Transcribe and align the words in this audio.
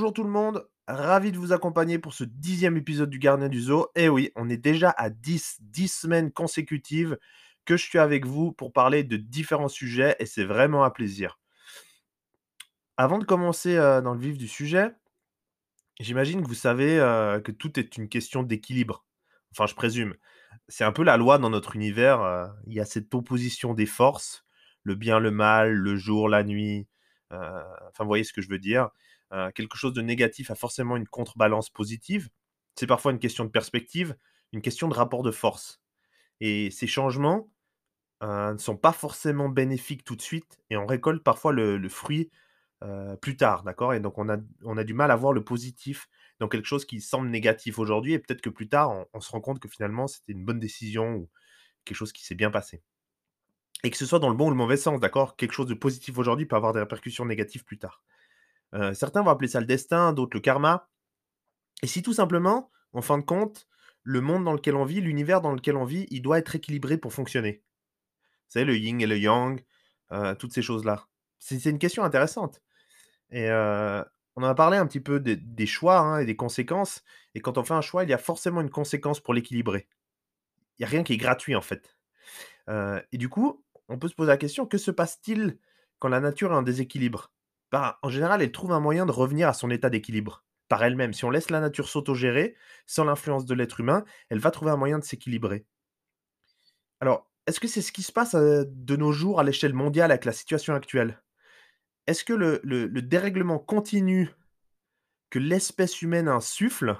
Bonjour 0.00 0.14
tout 0.14 0.24
le 0.24 0.30
monde, 0.30 0.66
ravi 0.88 1.30
de 1.30 1.36
vous 1.36 1.52
accompagner 1.52 1.98
pour 1.98 2.14
ce 2.14 2.24
dixième 2.24 2.78
épisode 2.78 3.10
du 3.10 3.18
Gardien 3.18 3.50
du 3.50 3.60
Zoo. 3.60 3.88
Et 3.94 4.08
oui, 4.08 4.32
on 4.34 4.48
est 4.48 4.56
déjà 4.56 4.88
à 4.96 5.10
10, 5.10 5.58
10 5.60 5.88
semaines 5.92 6.32
consécutives 6.32 7.18
que 7.66 7.76
je 7.76 7.84
suis 7.84 7.98
avec 7.98 8.24
vous 8.24 8.50
pour 8.50 8.72
parler 8.72 9.04
de 9.04 9.18
différents 9.18 9.68
sujets 9.68 10.16
et 10.18 10.24
c'est 10.24 10.46
vraiment 10.46 10.84
un 10.84 10.90
plaisir. 10.90 11.38
Avant 12.96 13.18
de 13.18 13.26
commencer 13.26 13.76
euh, 13.76 14.00
dans 14.00 14.14
le 14.14 14.20
vif 14.20 14.38
du 14.38 14.48
sujet, 14.48 14.90
j'imagine 16.00 16.42
que 16.42 16.48
vous 16.48 16.54
savez 16.54 16.98
euh, 16.98 17.38
que 17.38 17.52
tout 17.52 17.78
est 17.78 17.98
une 17.98 18.08
question 18.08 18.42
d'équilibre. 18.42 19.04
Enfin, 19.52 19.66
je 19.66 19.74
présume. 19.74 20.14
C'est 20.68 20.84
un 20.84 20.92
peu 20.92 21.02
la 21.02 21.18
loi 21.18 21.36
dans 21.36 21.50
notre 21.50 21.76
univers. 21.76 22.22
euh, 22.22 22.46
il 22.66 22.72
y 22.72 22.80
a 22.80 22.86
cette 22.86 23.14
opposition 23.14 23.74
des 23.74 23.84
forces, 23.84 24.46
le 24.82 24.94
bien, 24.94 25.18
le 25.18 25.30
mal, 25.30 25.74
le 25.74 25.94
jour, 25.96 26.30
la 26.30 26.42
nuit. 26.42 26.88
enfin, 27.30 27.98
vous 27.98 28.06
voyez 28.06 28.24
ce 28.24 28.32
que 28.32 28.40
je 28.40 28.48
veux 28.48 28.58
dire. 28.58 28.88
Quelque 29.54 29.76
chose 29.76 29.92
de 29.92 30.02
négatif 30.02 30.50
a 30.50 30.54
forcément 30.54 30.96
une 30.96 31.06
contrebalance 31.06 31.70
positive. 31.70 32.28
C'est 32.74 32.86
parfois 32.86 33.12
une 33.12 33.18
question 33.18 33.44
de 33.44 33.50
perspective, 33.50 34.16
une 34.52 34.62
question 34.62 34.88
de 34.88 34.94
rapport 34.94 35.22
de 35.22 35.30
force. 35.30 35.80
Et 36.40 36.70
ces 36.70 36.86
changements 36.86 37.50
euh, 38.22 38.52
ne 38.52 38.58
sont 38.58 38.76
pas 38.76 38.92
forcément 38.92 39.48
bénéfiques 39.48 40.04
tout 40.04 40.16
de 40.16 40.22
suite 40.22 40.58
et 40.70 40.76
on 40.76 40.86
récolte 40.86 41.22
parfois 41.22 41.52
le, 41.52 41.78
le 41.78 41.88
fruit 41.88 42.30
euh, 42.82 43.16
plus 43.16 43.36
tard, 43.36 43.62
d'accord? 43.64 43.94
Et 43.94 44.00
donc 44.00 44.18
on 44.18 44.28
a, 44.28 44.38
on 44.64 44.76
a 44.76 44.84
du 44.84 44.94
mal 44.94 45.10
à 45.10 45.16
voir 45.16 45.32
le 45.32 45.44
positif 45.44 46.08
dans 46.38 46.48
quelque 46.48 46.66
chose 46.66 46.84
qui 46.86 47.00
semble 47.00 47.28
négatif 47.28 47.78
aujourd'hui 47.78 48.12
et 48.14 48.18
peut-être 48.18 48.42
que 48.42 48.50
plus 48.50 48.68
tard 48.68 48.90
on, 48.90 49.06
on 49.14 49.20
se 49.20 49.30
rend 49.30 49.40
compte 49.40 49.60
que 49.60 49.68
finalement 49.68 50.06
c'était 50.06 50.32
une 50.32 50.44
bonne 50.44 50.60
décision 50.60 51.14
ou 51.16 51.30
quelque 51.84 51.96
chose 51.98 52.12
qui 52.12 52.24
s'est 52.24 52.34
bien 52.34 52.50
passé. 52.50 52.82
Et 53.84 53.90
que 53.90 53.96
ce 53.98 54.06
soit 54.06 54.20
dans 54.20 54.30
le 54.30 54.34
bon 54.36 54.46
ou 54.46 54.50
le 54.50 54.56
mauvais 54.56 54.78
sens, 54.78 55.00
d'accord? 55.00 55.36
Quelque 55.36 55.52
chose 55.52 55.66
de 55.66 55.74
positif 55.74 56.16
aujourd'hui 56.16 56.46
peut 56.46 56.56
avoir 56.56 56.72
des 56.72 56.80
répercussions 56.80 57.26
négatives 57.26 57.64
plus 57.64 57.78
tard. 57.78 58.02
Certains 58.94 59.22
vont 59.22 59.30
appeler 59.30 59.48
ça 59.48 59.60
le 59.60 59.66
destin, 59.66 60.12
d'autres 60.12 60.36
le 60.36 60.40
karma. 60.40 60.88
Et 61.82 61.86
si 61.86 62.02
tout 62.02 62.12
simplement, 62.12 62.70
en 62.92 63.02
fin 63.02 63.18
de 63.18 63.24
compte, 63.24 63.66
le 64.02 64.20
monde 64.20 64.44
dans 64.44 64.52
lequel 64.52 64.76
on 64.76 64.84
vit, 64.84 65.00
l'univers 65.00 65.40
dans 65.40 65.52
lequel 65.52 65.76
on 65.76 65.84
vit, 65.84 66.06
il 66.10 66.22
doit 66.22 66.38
être 66.38 66.54
équilibré 66.54 66.96
pour 66.96 67.12
fonctionner? 67.12 67.62
Savez, 68.48 68.64
le 68.64 68.76
yin 68.76 69.00
et 69.00 69.06
le 69.06 69.18
yang, 69.18 69.60
toutes 70.38 70.52
ces 70.52 70.62
choses-là. 70.62 71.06
C'est 71.38 71.58
c'est 71.58 71.70
une 71.70 71.78
question 71.78 72.04
intéressante. 72.04 72.62
Et 73.30 73.48
euh, 73.48 74.02
on 74.36 74.42
en 74.42 74.48
a 74.48 74.54
parlé 74.54 74.76
un 74.76 74.86
petit 74.86 75.00
peu 75.00 75.20
des, 75.20 75.36
des 75.36 75.66
choix 75.66 75.98
hein, 76.00 76.18
et 76.20 76.26
des 76.26 76.36
conséquences. 76.36 77.02
Et 77.34 77.40
quand 77.40 77.58
on 77.58 77.64
fait 77.64 77.74
un 77.74 77.80
choix, 77.80 78.04
il 78.04 78.10
y 78.10 78.14
a 78.14 78.18
forcément 78.18 78.60
une 78.60 78.70
conséquence 78.70 79.20
pour 79.20 79.34
l'équilibrer. 79.34 79.88
Il 80.78 80.82
n'y 80.82 80.86
a 80.86 80.88
rien 80.88 81.02
qui 81.02 81.12
est 81.12 81.18
gratuit 81.18 81.56
en 81.56 81.60
fait. 81.60 81.96
Et 82.68 83.18
du 83.18 83.28
coup, 83.28 83.64
on 83.88 83.98
peut 83.98 84.08
se 84.08 84.14
poser 84.14 84.28
la 84.28 84.36
question, 84.36 84.64
que 84.66 84.78
se 84.78 84.90
passe-t-il 84.90 85.58
quand 85.98 86.08
la 86.08 86.20
nature 86.20 86.52
est 86.52 86.56
en 86.56 86.62
déséquilibre? 86.62 87.32
Bah, 87.72 87.98
En 88.02 88.08
général, 88.10 88.42
elle 88.42 88.52
trouve 88.52 88.72
un 88.72 88.78
moyen 88.80 89.06
de 89.06 89.10
revenir 89.12 89.48
à 89.48 89.52
son 89.52 89.70
état 89.70 89.90
d'équilibre 89.90 90.44
par 90.68 90.84
elle-même. 90.84 91.12
Si 91.12 91.24
on 91.24 91.30
laisse 91.30 91.50
la 91.50 91.60
nature 91.60 91.88
s'autogérer, 91.88 92.56
sans 92.86 93.04
l'influence 93.04 93.44
de 93.44 93.54
l'être 93.54 93.80
humain, 93.80 94.04
elle 94.28 94.38
va 94.38 94.50
trouver 94.52 94.70
un 94.70 94.76
moyen 94.76 94.98
de 95.00 95.04
s'équilibrer. 95.04 95.66
Alors, 97.00 97.30
est-ce 97.46 97.60
que 97.60 97.68
c'est 97.68 97.82
ce 97.82 97.92
qui 97.92 98.02
se 98.02 98.12
passe 98.12 98.34
euh, 98.34 98.64
de 98.68 98.96
nos 98.96 99.12
jours 99.12 99.40
à 99.40 99.44
l'échelle 99.44 99.74
mondiale 99.74 100.10
avec 100.10 100.24
la 100.24 100.32
situation 100.32 100.74
actuelle? 100.74 101.22
Est-ce 102.06 102.24
que 102.24 102.32
le, 102.34 102.60
le- 102.64 102.86
le 102.86 103.02
dérèglement 103.02 103.58
continu 103.58 104.30
que 105.30 105.38
l'espèce 105.38 106.02
humaine 106.02 106.28
insuffle, 106.28 106.96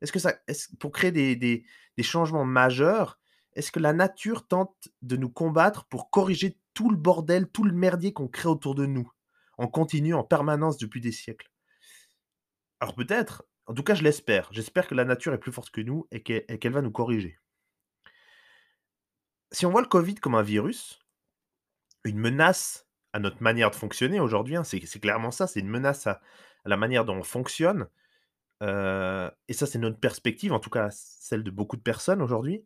est-ce 0.00 0.12
que 0.12 0.18
ça, 0.18 0.34
pour 0.80 0.92
créer 0.92 1.12
des 1.36 1.66
changements 2.02 2.44
majeurs, 2.44 3.18
est-ce 3.54 3.72
que 3.72 3.80
la 3.80 3.92
nature 3.92 4.46
tente 4.46 4.88
de 5.02 5.16
nous 5.16 5.30
combattre 5.30 5.86
pour 5.86 6.10
corriger 6.10 6.58
tout 6.74 6.90
le 6.90 6.96
bordel, 6.96 7.48
tout 7.48 7.64
le 7.64 7.72
merdier 7.72 8.12
qu'on 8.12 8.28
crée 8.28 8.48
autour 8.48 8.74
de 8.74 8.86
nous, 8.86 9.10
en 9.58 9.68
continu, 9.68 10.14
en 10.14 10.24
permanence 10.24 10.78
depuis 10.78 11.00
des 11.00 11.12
siècles 11.12 11.50
Alors 12.80 12.94
peut-être, 12.94 13.44
en 13.66 13.74
tout 13.74 13.82
cas 13.82 13.94
je 13.94 14.02
l'espère, 14.02 14.48
j'espère 14.52 14.86
que 14.86 14.94
la 14.94 15.04
nature 15.04 15.34
est 15.34 15.38
plus 15.38 15.52
forte 15.52 15.70
que 15.70 15.80
nous 15.80 16.06
et 16.10 16.22
qu'elle 16.22 16.72
va 16.72 16.82
nous 16.82 16.90
corriger. 16.90 17.38
Si 19.52 19.66
on 19.66 19.70
voit 19.70 19.82
le 19.82 19.88
Covid 19.88 20.16
comme 20.16 20.34
un 20.34 20.42
virus, 20.42 21.00
une 22.04 22.18
menace 22.18 22.86
à 23.12 23.20
notre 23.20 23.42
manière 23.42 23.70
de 23.70 23.76
fonctionner 23.76 24.20
aujourd'hui, 24.20 24.56
hein, 24.56 24.64
c'est 24.64 24.80
clairement 25.00 25.30
ça, 25.30 25.46
c'est 25.46 25.60
une 25.60 25.68
menace 25.68 26.06
à, 26.06 26.20
à 26.64 26.68
la 26.68 26.76
manière 26.76 27.04
dont 27.04 27.16
on 27.16 27.22
fonctionne, 27.22 27.88
euh, 28.62 29.30
et 29.48 29.52
ça 29.52 29.66
c'est 29.66 29.78
notre 29.78 29.98
perspective, 29.98 30.52
en 30.52 30.60
tout 30.60 30.70
cas 30.70 30.88
celle 30.90 31.44
de 31.44 31.50
beaucoup 31.50 31.76
de 31.76 31.82
personnes 31.82 32.22
aujourd'hui, 32.22 32.64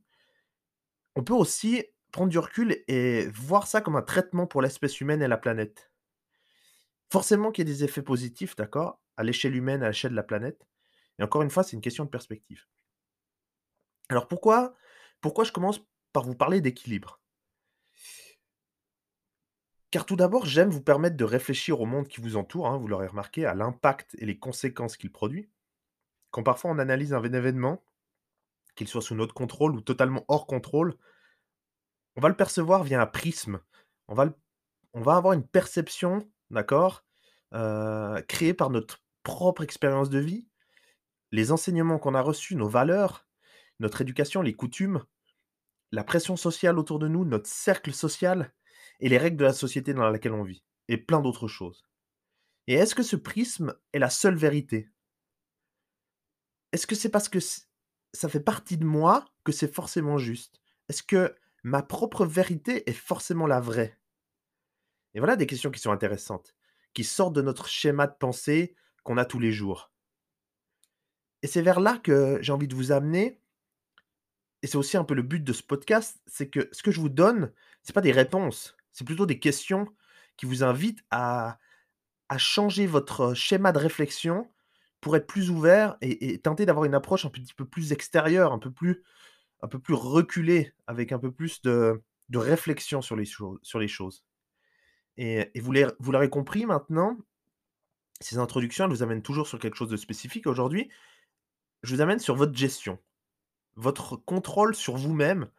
on 1.16 1.24
peut 1.24 1.34
aussi 1.34 1.84
prendre 2.12 2.30
du 2.30 2.38
recul 2.38 2.82
et 2.88 3.28
voir 3.34 3.66
ça 3.66 3.80
comme 3.80 3.96
un 3.96 4.02
traitement 4.02 4.46
pour 4.46 4.62
l'espèce 4.62 5.00
humaine 5.00 5.22
et 5.22 5.28
la 5.28 5.36
planète. 5.36 5.87
Forcément 7.10 7.52
qu'il 7.52 7.66
y 7.66 7.70
ait 7.70 7.74
des 7.74 7.84
effets 7.84 8.02
positifs, 8.02 8.56
d'accord, 8.56 9.00
à 9.16 9.24
l'échelle 9.24 9.56
humaine, 9.56 9.82
à 9.82 9.88
l'échelle 9.88 10.10
de 10.12 10.16
la 10.16 10.22
planète. 10.22 10.66
Et 11.18 11.22
encore 11.22 11.42
une 11.42 11.50
fois, 11.50 11.62
c'est 11.62 11.76
une 11.76 11.82
question 11.82 12.04
de 12.04 12.10
perspective. 12.10 12.66
Alors 14.08 14.28
pourquoi, 14.28 14.74
pourquoi 15.20 15.44
je 15.44 15.52
commence 15.52 15.80
par 16.12 16.24
vous 16.24 16.34
parler 16.34 16.60
d'équilibre? 16.60 17.20
Car 19.90 20.04
tout 20.04 20.16
d'abord, 20.16 20.44
j'aime 20.44 20.68
vous 20.68 20.82
permettre 20.82 21.16
de 21.16 21.24
réfléchir 21.24 21.80
au 21.80 21.86
monde 21.86 22.08
qui 22.08 22.20
vous 22.20 22.36
entoure, 22.36 22.66
hein, 22.66 22.76
vous 22.76 22.88
l'aurez 22.88 23.06
remarqué, 23.06 23.46
à 23.46 23.54
l'impact 23.54 24.14
et 24.18 24.26
les 24.26 24.38
conséquences 24.38 24.98
qu'il 24.98 25.10
produit. 25.10 25.48
Quand 26.30 26.42
parfois 26.42 26.70
on 26.70 26.78
analyse 26.78 27.14
un 27.14 27.22
événement, 27.22 27.82
qu'il 28.74 28.86
soit 28.86 29.02
sous 29.02 29.14
notre 29.14 29.34
contrôle 29.34 29.74
ou 29.74 29.80
totalement 29.80 30.24
hors 30.28 30.46
contrôle, 30.46 30.94
on 32.16 32.20
va 32.20 32.28
le 32.28 32.36
percevoir 32.36 32.84
via 32.84 33.00
un 33.00 33.06
prisme. 33.06 33.60
On 34.08 34.14
va, 34.14 34.26
le- 34.26 34.34
on 34.92 35.00
va 35.00 35.16
avoir 35.16 35.32
une 35.32 35.46
perception, 35.46 36.30
d'accord, 36.50 37.04
euh, 37.54 38.20
créée 38.22 38.54
par 38.54 38.70
notre 38.70 39.02
propre 39.22 39.62
expérience 39.62 40.10
de 40.10 40.18
vie, 40.18 40.48
les 41.32 41.52
enseignements 41.52 41.98
qu'on 41.98 42.14
a 42.14 42.22
reçus, 42.22 42.56
nos 42.56 42.68
valeurs, 42.68 43.26
notre 43.80 44.00
éducation, 44.00 44.42
les 44.42 44.54
coutumes, 44.54 45.04
la 45.92 46.04
pression 46.04 46.36
sociale 46.36 46.78
autour 46.78 46.98
de 46.98 47.08
nous, 47.08 47.24
notre 47.24 47.48
cercle 47.48 47.92
social 47.92 48.52
et 49.00 49.08
les 49.08 49.18
règles 49.18 49.36
de 49.36 49.44
la 49.44 49.52
société 49.52 49.94
dans 49.94 50.08
laquelle 50.10 50.32
on 50.32 50.44
vit, 50.44 50.64
et 50.88 50.96
plein 50.98 51.20
d'autres 51.20 51.48
choses. 51.48 51.86
Et 52.68 52.74
est-ce 52.74 52.94
que 52.94 53.02
ce 53.02 53.16
prisme 53.16 53.74
est 53.92 53.98
la 53.98 54.10
seule 54.10 54.36
vérité? 54.36 54.90
Est-ce 56.72 56.86
que 56.86 56.94
c'est 56.94 57.10
parce 57.10 57.28
que 57.28 57.38
ça 57.40 58.28
fait 58.28 58.40
partie 58.40 58.78
de 58.78 58.84
moi 58.84 59.26
que 59.44 59.52
c'est 59.52 59.72
forcément 59.72 60.16
juste? 60.18 60.60
Est-ce 60.88 61.02
que 61.02 61.34
ma 61.62 61.82
propre 61.82 62.24
vérité 62.24 62.88
est 62.88 62.94
forcément 62.94 63.46
la 63.46 63.60
vraie? 63.60 63.97
Et 65.14 65.18
voilà 65.18 65.36
des 65.36 65.46
questions 65.46 65.70
qui 65.70 65.80
sont 65.80 65.92
intéressantes, 65.92 66.54
qui 66.94 67.04
sortent 67.04 67.34
de 67.34 67.42
notre 67.42 67.68
schéma 67.68 68.06
de 68.06 68.14
pensée 68.18 68.74
qu'on 69.04 69.16
a 69.16 69.24
tous 69.24 69.38
les 69.38 69.52
jours. 69.52 69.90
Et 71.42 71.46
c'est 71.46 71.62
vers 71.62 71.80
là 71.80 71.98
que 71.98 72.38
j'ai 72.40 72.52
envie 72.52 72.68
de 72.68 72.74
vous 72.74 72.92
amener, 72.92 73.40
et 74.62 74.66
c'est 74.66 74.76
aussi 74.76 74.96
un 74.96 75.04
peu 75.04 75.14
le 75.14 75.22
but 75.22 75.42
de 75.42 75.52
ce 75.52 75.62
podcast, 75.62 76.20
c'est 76.26 76.48
que 76.48 76.68
ce 76.72 76.82
que 76.82 76.90
je 76.90 77.00
vous 77.00 77.08
donne, 77.08 77.52
c'est 77.82 77.94
pas 77.94 78.00
des 78.00 78.12
réponses, 78.12 78.76
c'est 78.92 79.04
plutôt 79.04 79.26
des 79.26 79.38
questions 79.38 79.86
qui 80.36 80.46
vous 80.46 80.62
invitent 80.62 81.04
à, 81.10 81.58
changer 82.36 82.86
votre 82.86 83.32
schéma 83.34 83.72
de 83.72 83.78
réflexion 83.78 84.50
pour 85.00 85.16
être 85.16 85.26
plus 85.26 85.50
ouvert 85.50 85.96
et, 86.02 86.38
tenter 86.40 86.66
d'avoir 86.66 86.84
une 86.84 86.94
approche 86.94 87.24
un 87.24 87.30
petit 87.30 87.54
peu 87.54 87.64
plus 87.64 87.92
extérieure, 87.92 88.52
un 88.52 88.58
peu 88.58 88.70
plus, 88.70 89.02
un 89.62 89.68
peu 89.68 89.78
plus 89.78 89.94
reculée, 89.94 90.74
avec 90.86 91.12
un 91.12 91.18
peu 91.18 91.32
plus 91.32 91.62
de, 91.62 92.02
réflexion 92.34 93.00
sur 93.00 93.16
les 93.16 93.24
choses. 93.88 94.27
Et, 95.18 95.50
vous 95.60 95.72
l'aurez 96.12 96.30
compris 96.30 96.64
maintenant, 96.64 97.18
ces 98.20 98.38
introductions, 98.38 98.84
elles 98.84 98.90
vous 98.90 99.02
amènent 99.02 99.22
toujours 99.22 99.48
sur 99.48 99.58
quelque 99.58 99.74
chose 99.74 99.90
de 99.90 99.96
spécifique. 99.96 100.46
Aujourd'hui, 100.46 100.90
je 101.82 101.94
vous 101.94 102.00
amène 102.00 102.20
sur 102.20 102.36
votre 102.36 102.56
gestion, 102.56 102.98
votre 103.74 104.16
contrôle 104.16 104.76
sur 104.76 104.96
vous-même 104.96 105.50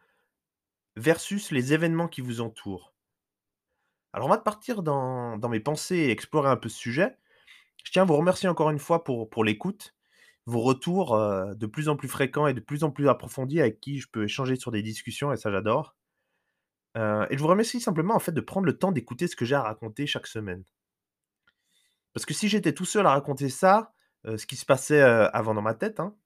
versus 0.96 1.50
les 1.50 1.74
événements 1.74 2.08
qui 2.08 2.22
vous 2.22 2.40
entourent. 2.40 2.94
Alors, 4.14 4.26
on 4.26 4.30
va 4.30 4.38
partir 4.38 4.82
dans, 4.82 5.36
dans 5.36 5.48
mes 5.50 5.60
pensées 5.60 5.96
et 5.96 6.10
explorer 6.10 6.48
un 6.48 6.56
peu 6.56 6.70
ce 6.70 6.78
sujet. 6.78 7.16
Je 7.84 7.92
tiens 7.92 8.02
à 8.02 8.06
vous 8.06 8.16
remercier 8.16 8.48
encore 8.48 8.70
une 8.70 8.78
fois 8.78 9.04
pour, 9.04 9.28
pour 9.28 9.44
l'écoute, 9.44 9.94
vos 10.46 10.60
retours 10.60 11.14
euh, 11.14 11.54
de 11.54 11.66
plus 11.66 11.88
en 11.88 11.96
plus 11.96 12.08
fréquents 12.08 12.46
et 12.46 12.54
de 12.54 12.60
plus 12.60 12.82
en 12.82 12.90
plus 12.90 13.08
approfondis 13.08 13.60
avec 13.60 13.78
qui 13.80 14.00
je 14.00 14.08
peux 14.08 14.24
échanger 14.24 14.56
sur 14.56 14.70
des 14.70 14.82
discussions, 14.82 15.32
et 15.32 15.36
ça 15.36 15.50
j'adore. 15.50 15.94
Et 16.96 17.36
je 17.36 17.38
vous 17.38 17.46
remercie 17.46 17.80
simplement 17.80 18.14
en 18.14 18.18
fait 18.18 18.32
de 18.32 18.40
prendre 18.40 18.66
le 18.66 18.76
temps 18.76 18.92
d'écouter 18.92 19.26
ce 19.26 19.36
que 19.36 19.44
j'ai 19.44 19.54
à 19.54 19.62
raconter 19.62 20.06
chaque 20.06 20.26
semaine. 20.26 20.64
Parce 22.12 22.26
que 22.26 22.34
si 22.34 22.48
j'étais 22.48 22.72
tout 22.72 22.84
seul 22.84 23.06
à 23.06 23.10
raconter 23.10 23.48
ça, 23.48 23.92
ce 24.24 24.44
qui 24.46 24.56
se 24.56 24.66
passait 24.66 25.00
avant 25.00 25.54
dans 25.54 25.62
ma 25.62 25.74
tête, 25.74 26.00
hein, 26.00 26.16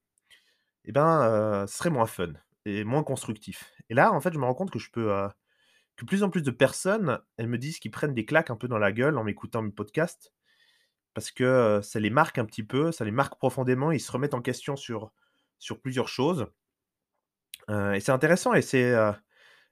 eh 0.85 0.91
ben, 0.91 1.65
ce 1.67 1.77
serait 1.77 1.89
moins 1.89 2.07
fun 2.07 2.33
et 2.65 2.83
moins 2.83 3.03
constructif. 3.03 3.71
Et 3.89 3.93
là, 3.93 4.11
en 4.11 4.19
fait, 4.19 4.33
je 4.33 4.39
me 4.39 4.45
rends 4.45 4.55
compte 4.55 4.71
que 4.71 4.79
je 4.79 4.89
peux, 4.89 5.13
que 5.95 6.05
plus 6.05 6.23
en 6.23 6.31
plus 6.31 6.41
de 6.41 6.51
personnes, 6.51 7.19
elles 7.37 7.47
me 7.47 7.59
disent 7.59 7.77
qu'ils 7.79 7.91
prennent 7.91 8.15
des 8.15 8.25
claques 8.25 8.49
un 8.49 8.55
peu 8.55 8.67
dans 8.67 8.79
la 8.79 8.91
gueule 8.91 9.17
en 9.19 9.23
m'écoutant 9.23 9.61
mes 9.61 9.71
podcasts, 9.71 10.33
parce 11.13 11.29
que 11.31 11.79
ça 11.83 11.99
les 11.99 12.09
marque 12.09 12.39
un 12.39 12.45
petit 12.45 12.63
peu, 12.63 12.91
ça 12.91 13.05
les 13.05 13.11
marque 13.11 13.37
profondément, 13.37 13.91
ils 13.91 14.01
se 14.01 14.11
remettent 14.11 14.33
en 14.33 14.41
question 14.41 14.75
sur, 14.75 15.11
sur 15.59 15.79
plusieurs 15.79 16.07
choses. 16.09 16.47
Et 17.69 17.99
c'est 17.99 18.11
intéressant, 18.11 18.53
et 18.53 18.63
c'est 18.63 18.95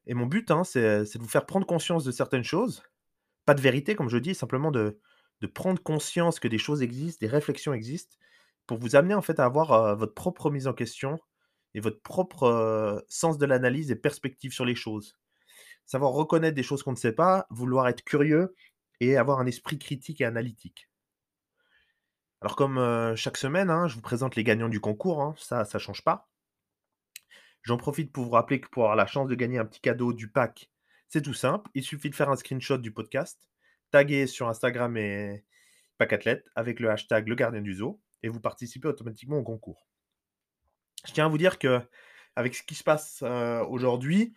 et 0.08 0.14
mon 0.14 0.26
but, 0.26 0.52
hein, 0.52 0.64
c'est 0.64 0.82
de 1.14 1.20
vous 1.20 1.28
faire 1.30 1.46
prendre 1.46 1.66
conscience 1.66 2.04
de 2.04 2.12
certaines 2.12 2.44
choses, 2.44 2.84
pas 3.46 3.54
de 3.56 3.62
vérité, 3.62 3.96
comme 3.96 4.10
je 4.10 4.18
dis, 4.18 4.36
simplement 4.36 4.72
de, 4.72 5.00
prendre 5.54 5.82
conscience 5.84 6.40
que 6.40 6.48
des 6.48 6.58
choses 6.58 6.82
existent, 6.84 7.20
des 7.26 7.32
réflexions 7.32 7.74
existent, 7.74 8.18
pour 8.68 8.78
vous 8.80 8.96
amener 8.96 9.14
en 9.16 9.22
fait 9.22 9.40
à 9.40 9.46
avoir, 9.46 9.74
heu, 9.74 9.96
votre 9.96 10.14
propre 10.16 10.48
remise 10.48 10.68
en 10.68 10.74
question 10.74 11.20
et 11.76 11.82
votre 11.82 12.02
propre, 12.02 12.46
heu, 12.48 13.04
sens 13.10 13.38
de 13.38 13.46
l'analyse 13.46 13.92
et 13.92 13.96
perspective 13.98 14.54
sur 14.54 14.66
les 14.66 14.76
choses. 14.76 15.18
Savoir 15.86 16.12
reconnaître 16.14 16.56
des 16.56 16.64
choses 16.64 16.84
qu'on 16.84 16.92
ne 16.92 16.98
sait 16.98 17.14
pas, 17.14 17.48
vouloir 17.52 17.88
être 17.90 18.04
curieux 18.04 18.56
et 19.02 19.18
avoir 19.18 19.40
un 19.40 19.46
esprit 19.48 19.80
critique 19.80 20.22
et 20.22 20.26
analytique. 20.26 20.90
Alors 22.42 22.56
comme, 22.56 22.78
heu, 22.78 23.16
chaque 23.16 23.38
semaine, 23.38 23.72
hein, 23.72 23.88
je 23.88 23.96
vous 23.96 24.02
présente 24.02 24.36
les 24.36 24.44
gagnants 24.44 24.70
du 24.70 24.80
concours, 24.80 25.20
hein, 25.24 25.34
ça 25.40 25.66
ça 25.66 25.80
change 25.80 26.04
pas. 26.04 26.30
J'en 27.63 27.77
profite 27.77 28.12
pour 28.12 28.25
vous 28.25 28.31
rappeler 28.31 28.60
que 28.60 28.68
pour 28.69 28.83
avoir 28.83 28.95
la 28.95 29.07
chance 29.07 29.30
de 29.30 29.36
gagner 29.36 29.57
un 29.57 29.65
petit 29.65 29.81
cadeau 29.81 30.13
du 30.13 30.27
pack, 30.27 30.69
c'est 31.07 31.21
tout 31.21 31.33
simple. 31.33 31.69
Il 31.74 31.83
suffit 31.83 32.10
de 32.10 32.15
faire 32.15 32.30
un 32.30 32.36
screenshot 32.36 32.77
du 32.77 32.92
podcast, 32.92 33.39
taguer 33.92 34.27
sur 34.27 34.50
Instagram 34.50 34.98
et 34.98 35.45
Pack 35.98 36.13
Athlète 36.13 36.50
avec 36.56 36.80
le 36.80 36.89
hashtag 36.89 37.27
le 37.27 37.36
gardien 37.36 37.62
du 37.62 37.75
zoo 37.75 38.01
et 38.21 38.30
vous 38.30 38.39
participez 38.39 38.88
automatiquement 38.88 39.38
au 39.38 39.44
concours. 39.44 39.88
Je 41.06 41.13
tiens 41.13 41.25
à 41.25 41.30
vous 41.30 41.38
dire 41.38 41.60
que 41.60 41.81
avec 42.36 42.56
ce 42.56 42.63
qui 42.63 42.75
se 42.75 42.83
passe 42.83 43.19
euh, 43.24 43.63
aujourd'hui, 43.65 44.33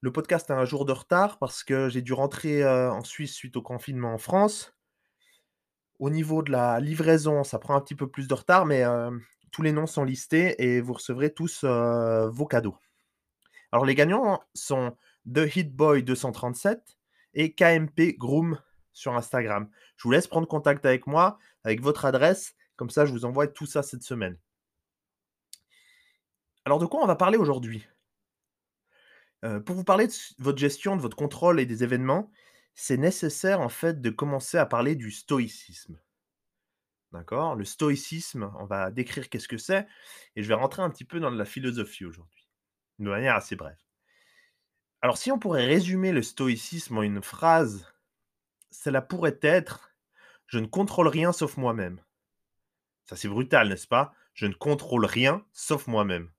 le 0.00 0.12
podcast 0.12 0.50
a 0.50 0.56
un 0.56 0.64
jour 0.64 0.84
de 0.84 0.92
retard 0.92 1.38
parce 1.38 1.64
que 1.64 1.88
j'ai 1.88 2.00
dû 2.00 2.12
rentrer 2.12 2.62
euh, 2.62 2.92
en 2.92 3.04
Suisse 3.04 3.34
suite 3.34 3.56
au 3.56 3.62
confinement 3.62 4.14
en 4.14 4.18
France. 4.18 4.74
Au 5.98 6.08
niveau 6.08 6.42
de 6.42 6.52
la 6.52 6.80
livraison, 6.80 7.44
ça 7.44 7.58
prend 7.58 7.74
un 7.74 7.80
petit 7.80 7.94
peu 7.94 8.08
plus 8.08 8.26
de 8.26 8.34
retard, 8.34 8.64
mais 8.64 8.84
euh, 8.84 9.10
tous 9.50 9.62
les 9.62 9.72
noms 9.72 9.86
sont 9.86 10.04
listés 10.04 10.62
et 10.62 10.80
vous 10.80 10.92
recevrez 10.92 11.32
tous 11.32 11.64
vos 11.64 12.46
cadeaux. 12.46 12.76
Alors 13.72 13.84
les 13.84 13.94
gagnants 13.94 14.42
sont 14.54 14.96
The 15.32 15.54
Hitboy 15.54 16.02
237 16.02 16.98
et 17.34 17.52
KMP 17.54 18.16
Groom 18.16 18.60
sur 18.92 19.14
Instagram. 19.14 19.70
Je 19.96 20.04
vous 20.04 20.10
laisse 20.10 20.26
prendre 20.26 20.48
contact 20.48 20.84
avec 20.86 21.06
moi, 21.06 21.38
avec 21.64 21.80
votre 21.80 22.04
adresse, 22.04 22.54
comme 22.76 22.90
ça 22.90 23.06
je 23.06 23.12
vous 23.12 23.24
envoie 23.24 23.46
tout 23.46 23.66
ça 23.66 23.82
cette 23.82 24.02
semaine. 24.02 24.38
Alors 26.64 26.78
de 26.78 26.86
quoi 26.86 27.02
on 27.02 27.06
va 27.06 27.16
parler 27.16 27.38
aujourd'hui? 27.38 27.86
Pour 29.64 29.74
vous 29.74 29.84
parler 29.84 30.06
de 30.06 30.12
votre 30.38 30.58
gestion, 30.58 30.96
de 30.96 31.02
votre 31.02 31.16
contrôle 31.16 31.60
et 31.60 31.66
des 31.66 31.82
événements, 31.82 32.30
c'est 32.74 32.98
nécessaire 32.98 33.60
en 33.60 33.68
fait 33.68 34.00
de 34.00 34.10
commencer 34.10 34.58
à 34.58 34.66
parler 34.66 34.96
du 34.96 35.10
stoïcisme. 35.10 35.98
D'accord? 37.12 37.56
Le 37.56 37.64
stoïcisme, 37.64 38.52
on 38.58 38.66
va 38.66 38.90
décrire 38.90 39.28
qu'est-ce 39.28 39.48
que 39.48 39.58
c'est, 39.58 39.86
et 40.36 40.42
je 40.42 40.48
vais 40.48 40.54
rentrer 40.54 40.82
un 40.82 40.90
petit 40.90 41.04
peu 41.04 41.18
dans 41.18 41.30
la 41.30 41.44
philosophie 41.44 42.04
aujourd'hui, 42.04 42.48
de 43.00 43.08
manière 43.08 43.34
assez 43.34 43.56
brève. 43.56 43.76
Alors 45.02 45.18
si 45.18 45.32
on 45.32 45.38
pourrait 45.38 45.66
résumer 45.66 46.12
le 46.12 46.22
stoïcisme 46.22 46.98
en 46.98 47.02
une 47.02 47.22
phrase, 47.22 47.92
cela 48.70 49.02
pourrait 49.02 49.38
être 49.42 49.94
Je 50.46 50.58
ne 50.58 50.66
contrôle 50.66 51.08
rien 51.08 51.32
sauf 51.32 51.56
moi-même. 51.56 52.00
Ça 53.06 53.16
c'est 53.16 53.28
brutal, 53.28 53.68
n'est-ce 53.68 53.88
pas 53.88 54.14
Je 54.34 54.46
ne 54.46 54.54
contrôle 54.54 55.04
rien 55.04 55.44
sauf 55.52 55.86
moi-même. 55.86 56.30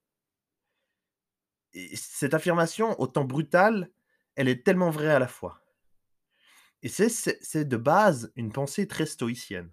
Et 1.73 1.95
cette 1.95 2.33
affirmation, 2.33 2.99
autant 3.01 3.23
brutale, 3.23 3.89
elle 4.35 4.47
est 4.47 4.63
tellement 4.63 4.89
vraie 4.89 5.11
à 5.11 5.19
la 5.19 5.27
fois. 5.27 5.61
Et 6.83 6.89
c'est 6.89 7.65
de 7.65 7.77
base 7.77 8.31
une 8.35 8.51
pensée 8.51 8.87
très 8.87 9.05
stoïcienne. 9.05 9.71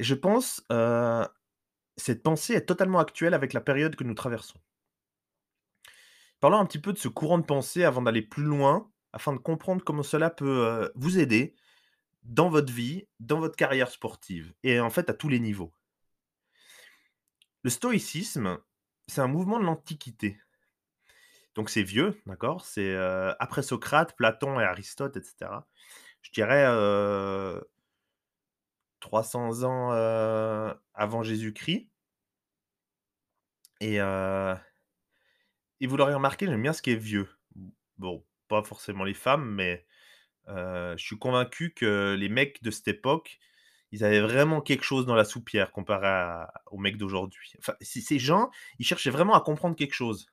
Et 0.00 0.02
je 0.02 0.14
pense, 0.14 0.64
euh, 0.72 1.26
cette 1.98 2.22
pensée 2.22 2.54
est 2.54 2.64
totalement 2.64 3.00
actuelle 3.00 3.34
avec 3.34 3.52
la 3.52 3.60
période 3.60 3.96
que 3.96 4.02
nous 4.02 4.14
traversons. 4.14 4.58
Parlons 6.40 6.56
un 6.56 6.64
petit 6.64 6.78
peu 6.78 6.94
de 6.94 6.98
ce 6.98 7.08
courant 7.08 7.36
de 7.36 7.44
pensée 7.44 7.84
avant 7.84 8.00
d'aller 8.00 8.22
plus 8.22 8.44
loin, 8.44 8.90
afin 9.12 9.34
de 9.34 9.38
comprendre 9.38 9.84
comment 9.84 10.02
cela 10.02 10.30
peut 10.30 10.90
vous 10.94 11.18
aider 11.18 11.54
dans 12.22 12.48
votre 12.48 12.72
vie, 12.72 13.08
dans 13.18 13.40
votre 13.40 13.56
carrière 13.56 13.90
sportive, 13.90 14.54
et 14.62 14.80
en 14.80 14.88
fait 14.88 15.10
à 15.10 15.12
tous 15.12 15.28
les 15.28 15.38
niveaux. 15.38 15.74
Le 17.62 17.68
stoïcisme, 17.68 18.58
c'est 19.06 19.20
un 19.20 19.28
mouvement 19.28 19.60
de 19.60 19.66
l'Antiquité. 19.66 20.40
Donc 21.54 21.68
c'est 21.68 21.82
vieux, 21.82 22.18
d'accord 22.24 22.64
C'est 22.64 22.96
après 23.38 23.62
Socrate, 23.62 24.16
Platon 24.16 24.58
et 24.60 24.64
Aristote, 24.64 25.18
etc. 25.18 25.50
Je 26.22 26.30
dirais 26.30 26.64
300 29.00 29.64
ans 29.64 29.90
avant 30.94 31.22
Jésus-Christ. 31.22 31.88
Et, 33.80 33.98
vous 35.86 35.96
l'aurez 35.96 36.14
remarqué, 36.14 36.46
j'aime 36.46 36.62
bien 36.62 36.72
ce 36.72 36.82
qui 36.82 36.90
est 36.90 36.96
vieux. 36.96 37.28
Bon, 37.98 38.24
pas 38.48 38.62
forcément 38.62 39.04
les 39.04 39.14
femmes, 39.14 39.50
mais 39.54 39.86
je 40.46 40.94
suis 41.02 41.18
convaincu 41.18 41.72
que 41.74 42.14
les 42.18 42.28
mecs 42.28 42.62
de 42.62 42.70
cette 42.70 42.88
époque, 42.88 43.38
ils 43.92 44.04
avaient 44.04 44.20
vraiment 44.20 44.60
quelque 44.60 44.84
chose 44.84 45.06
dans 45.06 45.16
la 45.16 45.24
soupière 45.24 45.72
comparé 45.72 46.46
aux 46.70 46.78
mecs 46.78 46.96
d'aujourd'hui. 46.96 47.54
Enfin, 47.58 47.74
ces 47.80 48.18
gens, 48.18 48.50
ils 48.78 48.86
cherchaient 48.86 49.10
vraiment 49.10 49.34
à 49.34 49.40
comprendre 49.40 49.74
quelque 49.74 49.94
chose. 49.94 50.26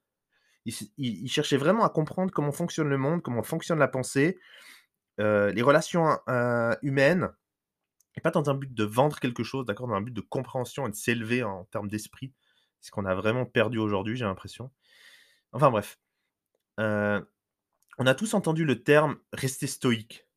Ils, 0.97 1.29
cherchaient 1.29 1.57
vraiment 1.57 1.85
à 1.85 1.89
comprendre 1.89 2.31
comment 2.31 2.51
fonctionne 2.51 2.89
le 2.89 2.97
monde, 2.97 3.21
comment 3.21 3.43
fonctionne 3.43 3.79
la 3.79 3.87
pensée, 3.87 4.37
les 5.17 5.61
relations 5.61 6.19
humaines, 6.81 7.29
et 8.17 8.21
pas 8.21 8.31
dans 8.31 8.49
un 8.49 8.55
but 8.55 8.73
de 8.73 8.83
vendre 8.83 9.19
quelque 9.19 9.43
chose, 9.43 9.65
d'accord, 9.65 9.87
dans 9.87 9.95
un 9.95 10.01
but 10.01 10.13
de 10.13 10.21
compréhension 10.21 10.87
et 10.87 10.89
de 10.89 10.95
s'élever 10.95 11.43
en 11.43 11.63
termes 11.65 11.87
d'esprit. 11.87 12.33
ce 12.81 12.91
qu'on 12.91 13.05
a 13.05 13.15
vraiment 13.15 13.45
perdu 13.45 13.77
aujourd'hui, 13.77 14.17
j'ai 14.17 14.25
l'impression. 14.25 14.71
Enfin 15.53 15.71
bref. 15.71 15.99
On 17.99 18.05
a 18.05 18.13
tous 18.13 18.33
entendu 18.33 18.65
le 18.65 18.83
terme 18.83 19.17
rester 19.33 19.67
stoïque. 19.67 20.27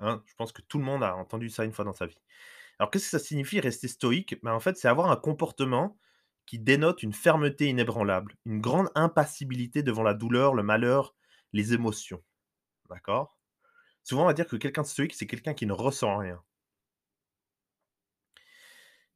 Hein, 0.00 0.22
je 0.26 0.34
pense 0.34 0.52
que 0.52 0.62
tout 0.62 0.78
le 0.78 0.84
monde 0.84 1.02
a 1.02 1.16
entendu 1.16 1.50
ça 1.50 1.64
une 1.64 1.72
fois 1.72 1.84
dans 1.84 1.92
sa 1.94 2.06
vie. 2.06 2.18
Alors, 2.78 2.90
qu'est-ce 2.90 3.04
que 3.04 3.10
ça 3.10 3.18
signifie 3.18 3.60
rester 3.60 3.88
stoïque? 3.88 4.38
Ben, 4.42 4.52
En 4.52 4.60
fait, 4.60 4.76
c'est 4.76 4.88
avoir 4.88 5.10
un 5.10 5.16
comportement 5.16 5.98
qui 6.44 6.58
dénote 6.58 7.02
une 7.02 7.12
fermeté 7.12 7.66
inébranlable, 7.66 8.36
une 8.44 8.60
grande 8.60 8.90
impassibilité 8.94 9.82
devant 9.82 10.02
la 10.02 10.14
douleur, 10.14 10.54
le 10.54 10.62
malheur, 10.62 11.14
les 11.52 11.72
émotions. 11.72 12.22
D'accord? 12.88 13.38
Souvent, 14.04 14.24
on 14.24 14.26
va 14.26 14.34
dire 14.34 14.46
que 14.46 14.56
quelqu'un 14.56 14.82
de 14.82 14.86
stoïque, 14.86 15.14
c'est 15.14 15.26
quelqu'un 15.26 15.54
qui 15.54 15.66
ne 15.66 15.72
ressent 15.72 16.16
rien. 16.16 16.42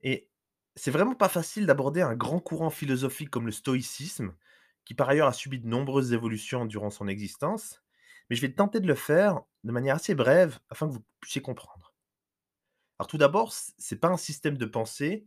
Et 0.03 0.29
c'est 0.77 0.91
vraiment 0.91 1.15
pas 1.15 1.29
facile 1.29 1.67
d'aborder 1.67 2.03
un 2.03 2.15
grand 2.15 2.41
courant 2.41 2.71
philosophique 2.71 3.31
comme 3.31 3.47
le 3.47 3.53
stoïcisme, 3.53 4.35
qui 4.85 4.95
par 4.95 5.09
ailleurs 5.09 5.29
a 5.29 5.33
subi 5.33 5.59
de 5.59 5.69
nombreuses 5.69 6.13
évolutions 6.13 6.65
durant 6.65 6.91
son 6.91 7.09
existence, 7.09 7.83
mais 8.29 8.37
je 8.37 8.41
vais 8.41 8.53
tenter 8.53 8.81
de 8.81 8.87
le 8.87 8.95
faire 8.95 9.41
de 9.65 9.73
manière 9.73 9.97
assez 9.97 10.15
brève 10.15 10.59
afin 10.71 10.89
que 10.89 10.93
vous 10.93 11.05
puissiez 11.21 11.43
comprendre. 11.43 11.95
Alors 12.99 13.07
tout 13.07 13.19
d'abord, 13.19 13.53
c'est 13.53 14.01
pas 14.01 14.09
un 14.09 14.17
système 14.17 14.57
de 14.57 14.67
pensée 14.67 15.27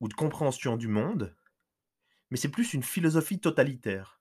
ou 0.00 0.08
de 0.08 0.14
compréhension 0.14 0.76
du 0.76 0.88
monde, 0.88 1.34
mais 2.30 2.36
c'est 2.36 2.50
plus 2.50 2.74
une 2.74 2.82
philosophie 2.82 3.40
totalitaire. 3.40 4.20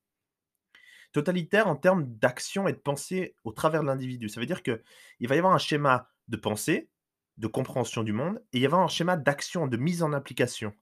Totalitaire 1.11 1.67
en 1.67 1.75
termes 1.75 2.05
d'action 2.17 2.67
et 2.67 2.73
de 2.73 2.77
pensée 2.77 3.35
au 3.43 3.51
travers 3.51 3.81
de 3.81 3.87
l'individu. 3.87 4.29
Ça 4.29 4.39
veut 4.39 4.45
dire 4.45 4.63
qu'il 4.63 4.81
va 5.21 5.35
y 5.35 5.37
avoir 5.37 5.53
un 5.53 5.59
schéma 5.59 6.09
de 6.27 6.37
pensée, 6.37 6.89
de 7.37 7.47
compréhension 7.47 8.03
du 8.03 8.13
monde, 8.13 8.41
et 8.53 8.57
il 8.57 8.61
y 8.61 8.65
avoir 8.65 8.81
un 8.81 8.87
schéma 8.87 9.17
d'action, 9.17 9.67
de 9.67 9.77
mise 9.77 10.03
en 10.03 10.13
application. 10.13 10.73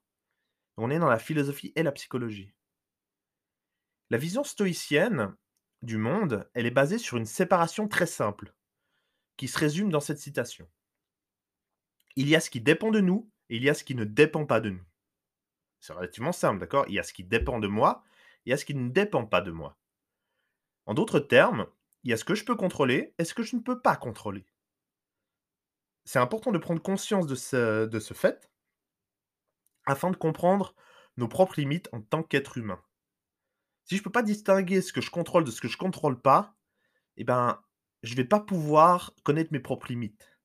On 0.76 0.90
est 0.90 0.98
dans 0.98 1.08
la 1.08 1.18
philosophie 1.18 1.72
et 1.76 1.82
la 1.82 1.92
psychologie. 1.92 2.52
La 4.10 4.18
vision 4.18 4.44
stoïcienne 4.44 5.34
du 5.82 5.96
monde, 5.96 6.48
elle 6.54 6.66
est 6.66 6.70
basée 6.70 6.98
sur 6.98 7.16
une 7.16 7.26
séparation 7.26 7.88
très 7.88 8.06
simple, 8.06 8.54
qui 9.36 9.48
se 9.48 9.58
résume 9.58 9.90
dans 9.90 10.00
cette 10.00 10.18
citation. 10.18 10.68
Il 12.16 12.28
y 12.28 12.36
a 12.36 12.40
ce 12.40 12.50
qui 12.50 12.60
dépend 12.60 12.90
de 12.90 13.00
nous 13.00 13.30
et 13.48 13.56
il 13.56 13.64
y 13.64 13.70
a 13.70 13.74
ce 13.74 13.84
qui 13.84 13.94
ne 13.94 14.04
dépend 14.04 14.46
pas 14.46 14.60
de 14.60 14.70
nous. 14.70 14.84
C'est 15.80 15.92
relativement 15.92 16.32
simple, 16.32 16.60
d'accord? 16.60 16.86
Il 16.88 16.94
y 16.94 16.98
a 16.98 17.02
ce 17.02 17.12
qui 17.12 17.24
dépend 17.24 17.58
de 17.58 17.66
moi 17.66 18.04
et 18.46 18.48
il 18.48 18.50
y 18.50 18.52
a 18.52 18.56
ce 18.56 18.64
qui 18.64 18.74
ne 18.74 18.88
dépend 18.88 19.26
pas 19.26 19.40
de 19.40 19.50
moi. 19.50 19.76
En 20.86 20.94
d'autres 20.94 21.20
termes, 21.20 21.66
il 22.04 22.10
y 22.10 22.12
a 22.12 22.16
ce 22.16 22.24
que 22.24 22.34
je 22.34 22.44
peux 22.44 22.56
contrôler 22.56 23.14
et 23.18 23.24
ce 23.24 23.34
que 23.34 23.42
je 23.42 23.56
ne 23.56 23.62
peux 23.62 23.80
pas 23.80 23.96
contrôler. 23.96 24.46
C'est 26.04 26.18
important 26.18 26.52
de 26.52 26.58
prendre 26.58 26.82
conscience 26.82 27.26
de 27.26 27.34
ce, 27.34 28.14
fait 28.14 28.50
afin 29.86 30.10
de 30.10 30.16
comprendre 30.16 30.74
nos 31.16 31.28
propres 31.28 31.58
limites 31.58 31.88
en 31.92 32.00
tant 32.00 32.22
qu'être 32.22 32.58
humain. 32.58 32.82
Si 33.84 33.96
je 33.96 34.00
ne 34.00 34.04
peux 34.04 34.12
pas 34.12 34.22
distinguer 34.22 34.80
ce 34.80 34.92
que 34.92 35.00
je 35.00 35.10
contrôle 35.10 35.44
de 35.44 35.50
ce 35.50 35.60
que 35.60 35.68
je 35.68 35.76
ne 35.76 35.80
contrôle 35.80 36.20
pas, 36.20 36.56
eh 37.16 37.24
ben, 37.24 37.62
je 38.02 38.12
ne 38.12 38.16
vais 38.16 38.24
pas 38.24 38.40
pouvoir 38.40 39.12
connaître 39.22 39.52
mes 39.52 39.60
propres 39.60 39.88
limites. 39.88 40.38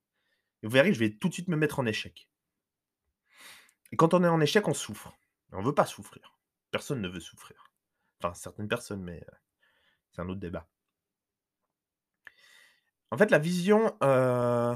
Vous 0.63 0.69
verrez, 0.69 0.93
je 0.93 0.99
vais 0.99 1.11
tout 1.11 1.29
de 1.29 1.33
suite 1.33 1.47
me 1.47 1.55
mettre 1.55 1.79
en 1.79 1.85
échec. 1.85 2.29
Et 3.91 3.95
quand 3.95 4.13
on 4.13 4.23
est 4.23 4.27
en 4.27 4.41
échec, 4.41 4.67
on 4.67 4.73
souffre. 4.73 5.17
On 5.51 5.61
ne 5.61 5.65
veut 5.65 5.73
pas 5.73 5.85
souffrir. 5.85 6.37
Personne 6.71 7.01
ne 7.01 7.07
veut 7.07 7.19
souffrir. 7.19 7.71
Enfin, 8.21 8.33
certaines 8.33 8.67
personnes, 8.67 9.01
mais 9.01 9.23
euh, 9.23 9.35
c'est 10.11 10.21
un 10.21 10.29
autre 10.29 10.39
débat. 10.39 10.69
En 13.11 13.17
fait, 13.17 13.31
la 13.31 13.39
vision 13.39 13.97
euh, 14.03 14.75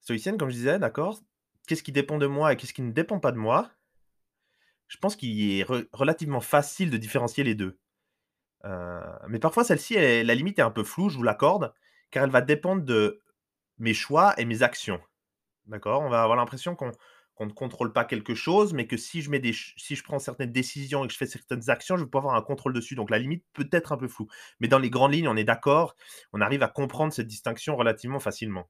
stoïcienne, 0.00 0.38
comme 0.38 0.50
je 0.50 0.56
disais, 0.56 0.78
d'accord, 0.78 1.20
qu'est-ce 1.66 1.82
qui 1.82 1.92
dépend 1.92 2.18
de 2.18 2.26
moi 2.26 2.52
et 2.52 2.56
qu'est-ce 2.56 2.74
qui 2.74 2.82
ne 2.82 2.92
dépend 2.92 3.20
pas 3.20 3.32
de 3.32 3.38
moi, 3.38 3.70
je 4.88 4.96
pense 4.96 5.14
qu'il 5.14 5.60
est 5.60 5.64
relativement 5.92 6.40
facile 6.40 6.90
de 6.90 6.96
différencier 6.96 7.44
les 7.44 7.54
deux. 7.54 7.78
Euh, 8.64 9.00
mais 9.28 9.38
parfois, 9.38 9.64
celle-ci, 9.64 9.94
la 9.94 10.34
limite 10.34 10.58
est 10.58 10.62
un 10.62 10.70
peu 10.70 10.82
floue, 10.82 11.08
je 11.08 11.16
vous 11.16 11.22
l'accorde, 11.22 11.72
car 12.10 12.24
elle 12.24 12.30
va 12.30 12.40
dépendre 12.40 12.82
de 12.82 13.22
mes 13.78 13.94
choix 13.94 14.34
et 14.38 14.44
mes 14.44 14.62
actions. 14.62 15.00
D'accord? 15.66 16.02
On 16.02 16.10
va 16.10 16.22
avoir 16.22 16.36
l'impression 16.36 16.74
qu'on 16.74 16.92
ne 17.38 17.52
contrôle 17.52 17.92
pas 17.92 18.04
quelque 18.04 18.34
chose, 18.34 18.72
mais 18.72 18.88
que 18.88 18.96
si 18.96 19.22
je 19.22 19.30
si 19.76 19.94
je 19.94 20.02
prends 20.02 20.18
certaines 20.18 20.52
décisions 20.52 21.04
et 21.04 21.06
que 21.06 21.12
je 21.12 21.18
fais 21.18 21.26
certaines 21.26 21.70
actions, 21.70 21.96
je 21.96 22.02
vais 22.02 22.10
pas 22.10 22.18
avoir 22.18 22.34
un 22.34 22.42
contrôle 22.42 22.72
dessus. 22.72 22.96
Donc 22.96 23.10
la 23.10 23.18
limite 23.18 23.44
peut 23.52 23.68
être 23.70 23.92
un 23.92 23.96
peu 23.96 24.08
floue. 24.08 24.28
Mais 24.58 24.68
dans 24.68 24.80
les 24.80 24.90
grandes 24.90 25.12
lignes, 25.12 25.28
on 25.28 25.36
est 25.36 25.44
d'accord, 25.44 25.94
on 26.32 26.40
arrive 26.40 26.64
à 26.64 26.68
comprendre 26.68 27.12
cette 27.12 27.28
distinction 27.28 27.76
relativement 27.76 28.18
facilement. 28.20 28.68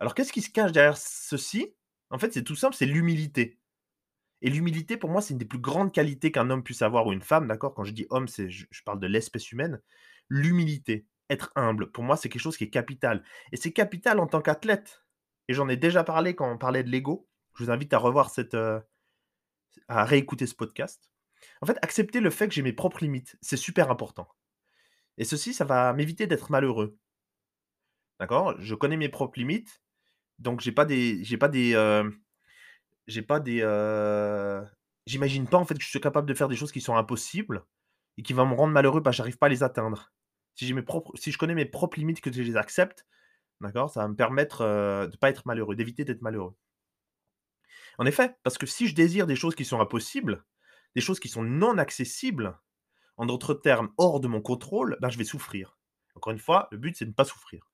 Alors 0.00 0.14
qu'est-ce 0.14 0.32
qui 0.32 0.42
se 0.42 0.50
cache 0.50 0.72
derrière 0.72 0.96
ceci? 0.96 1.74
En 2.10 2.18
fait, 2.18 2.32
c'est 2.32 2.42
tout 2.42 2.56
simple, 2.56 2.74
c'est 2.74 2.86
l'humilité. 2.86 3.58
Et 4.42 4.50
l'humilité, 4.50 4.96
pour 4.96 5.10
moi, 5.10 5.20
c'est 5.20 5.34
une 5.34 5.38
des 5.38 5.44
plus 5.44 5.58
grandes 5.58 5.92
qualités 5.92 6.32
qu'un 6.32 6.48
homme 6.50 6.64
puisse 6.64 6.82
avoir 6.82 7.06
ou 7.06 7.12
une 7.12 7.22
femme, 7.22 7.46
d'accord? 7.46 7.74
Quand 7.74 7.84
je 7.84 7.92
dis 7.92 8.06
homme, 8.10 8.26
c'est 8.26 8.48
je 8.50 8.66
parle 8.84 8.98
de 8.98 9.06
l'espèce 9.06 9.52
humaine. 9.52 9.80
L'humilité, 10.28 11.06
être 11.28 11.52
humble, 11.54 11.90
pour 11.92 12.02
moi, 12.02 12.16
c'est 12.16 12.28
quelque 12.28 12.42
chose 12.42 12.56
qui 12.56 12.64
est 12.64 12.70
capital. 12.70 13.22
Et 13.52 13.56
c'est 13.56 13.72
capital 13.72 14.18
en 14.18 14.26
tant 14.26 14.40
qu'athlète. 14.40 15.04
Et 15.48 15.54
j'en 15.54 15.68
ai 15.68 15.76
déjà 15.76 16.04
parlé 16.04 16.34
quand 16.34 16.50
on 16.50 16.58
parlait 16.58 16.82
de 16.82 16.90
l'ego. 16.90 17.28
Je 17.54 17.64
vous 17.64 17.70
invite 17.70 17.92
à 17.92 17.98
revoir 17.98 18.30
cette, 18.30 18.54
heu, 18.54 18.80
à 19.88 20.04
réécouter 20.04 20.46
ce 20.46 20.54
podcast. 20.54 21.10
En 21.60 21.66
fait, 21.66 21.78
accepter 21.82 22.20
le 22.20 22.30
fait 22.30 22.48
que 22.48 22.54
j'ai 22.54 22.62
mes 22.62 22.72
propres 22.72 23.02
limites, 23.02 23.36
c'est 23.42 23.56
super 23.56 23.90
important. 23.90 24.28
Et 25.18 25.24
ceci, 25.24 25.52
ça 25.52 25.64
va 25.64 25.92
m'éviter 25.92 26.26
d'être 26.26 26.50
malheureux. 26.50 26.98
D'accord? 28.18 28.54
Je 28.58 28.74
connais 28.74 28.96
mes 28.96 29.08
propres 29.08 29.38
limites, 29.38 29.82
donc 30.40 30.60
j'ai 30.60 30.72
pas 30.72 30.84
des 30.86 31.22
j'ai 31.24 31.36
pas 31.38 31.48
des, 31.48 31.74
des, 33.40 33.60
heu, 33.62 34.64
j'imagine 35.06 35.46
pas 35.48 35.58
en 35.58 35.64
fait 35.64 35.74
que 35.74 35.82
je 35.82 35.88
suis 35.88 36.00
capable 36.00 36.28
de 36.28 36.34
faire 36.34 36.48
des 36.48 36.56
choses 36.56 36.72
qui 36.72 36.80
sont 36.80 36.96
impossibles 36.96 37.64
et 38.18 38.22
qui 38.22 38.32
vont 38.32 38.46
me 38.46 38.54
rendre 38.54 38.72
malheureux 38.72 39.02
parce 39.02 39.16
que 39.16 39.18
j'arrive 39.18 39.38
pas 39.38 39.46
à 39.46 39.48
les 39.48 39.62
atteindre. 39.62 40.12
Si 40.54 40.66
je 40.68 41.38
connais 41.38 41.54
mes 41.54 41.64
propres 41.64 41.98
limites, 41.98 42.20
que 42.20 42.32
je 42.32 42.42
les 42.42 42.56
accepte, 42.56 43.06
d'accord, 43.60 43.90
ça 43.90 44.02
va 44.02 44.08
me 44.08 44.16
permettre, 44.16 44.62
heu, 44.62 45.08
de 45.08 45.16
pas 45.18 45.30
être 45.30 45.46
malheureux, 45.46 45.76
d'éviter 45.76 46.04
d'être 46.04 46.22
malheureux. 46.22 46.56
En 47.98 48.06
effet, 48.06 48.34
parce 48.42 48.58
que 48.58 48.66
si 48.66 48.86
je 48.88 48.94
désire 48.94 49.26
des 49.26 49.36
choses 49.36 49.54
qui 49.54 49.64
sont 49.64 49.80
impossibles, 49.80 50.44
des 50.94 51.00
choses 51.00 51.20
qui 51.20 51.28
sont 51.28 51.42
non 51.42 51.78
accessibles, 51.78 52.58
en 53.16 53.26
d'autres 53.26 53.54
termes, 53.54 53.92
hors 53.98 54.20
de 54.20 54.28
mon 54.28 54.40
contrôle, 54.42 54.98
ben, 55.00 55.10
je 55.10 55.18
vais 55.18 55.24
souffrir. 55.24 55.78
Encore 56.16 56.32
une 56.32 56.38
fois, 56.38 56.68
le 56.72 56.78
but, 56.78 56.96
c'est 56.96 57.04
de 57.06 57.10
ne 57.10 57.14
pas 57.14 57.24
souffrir. 57.24 57.70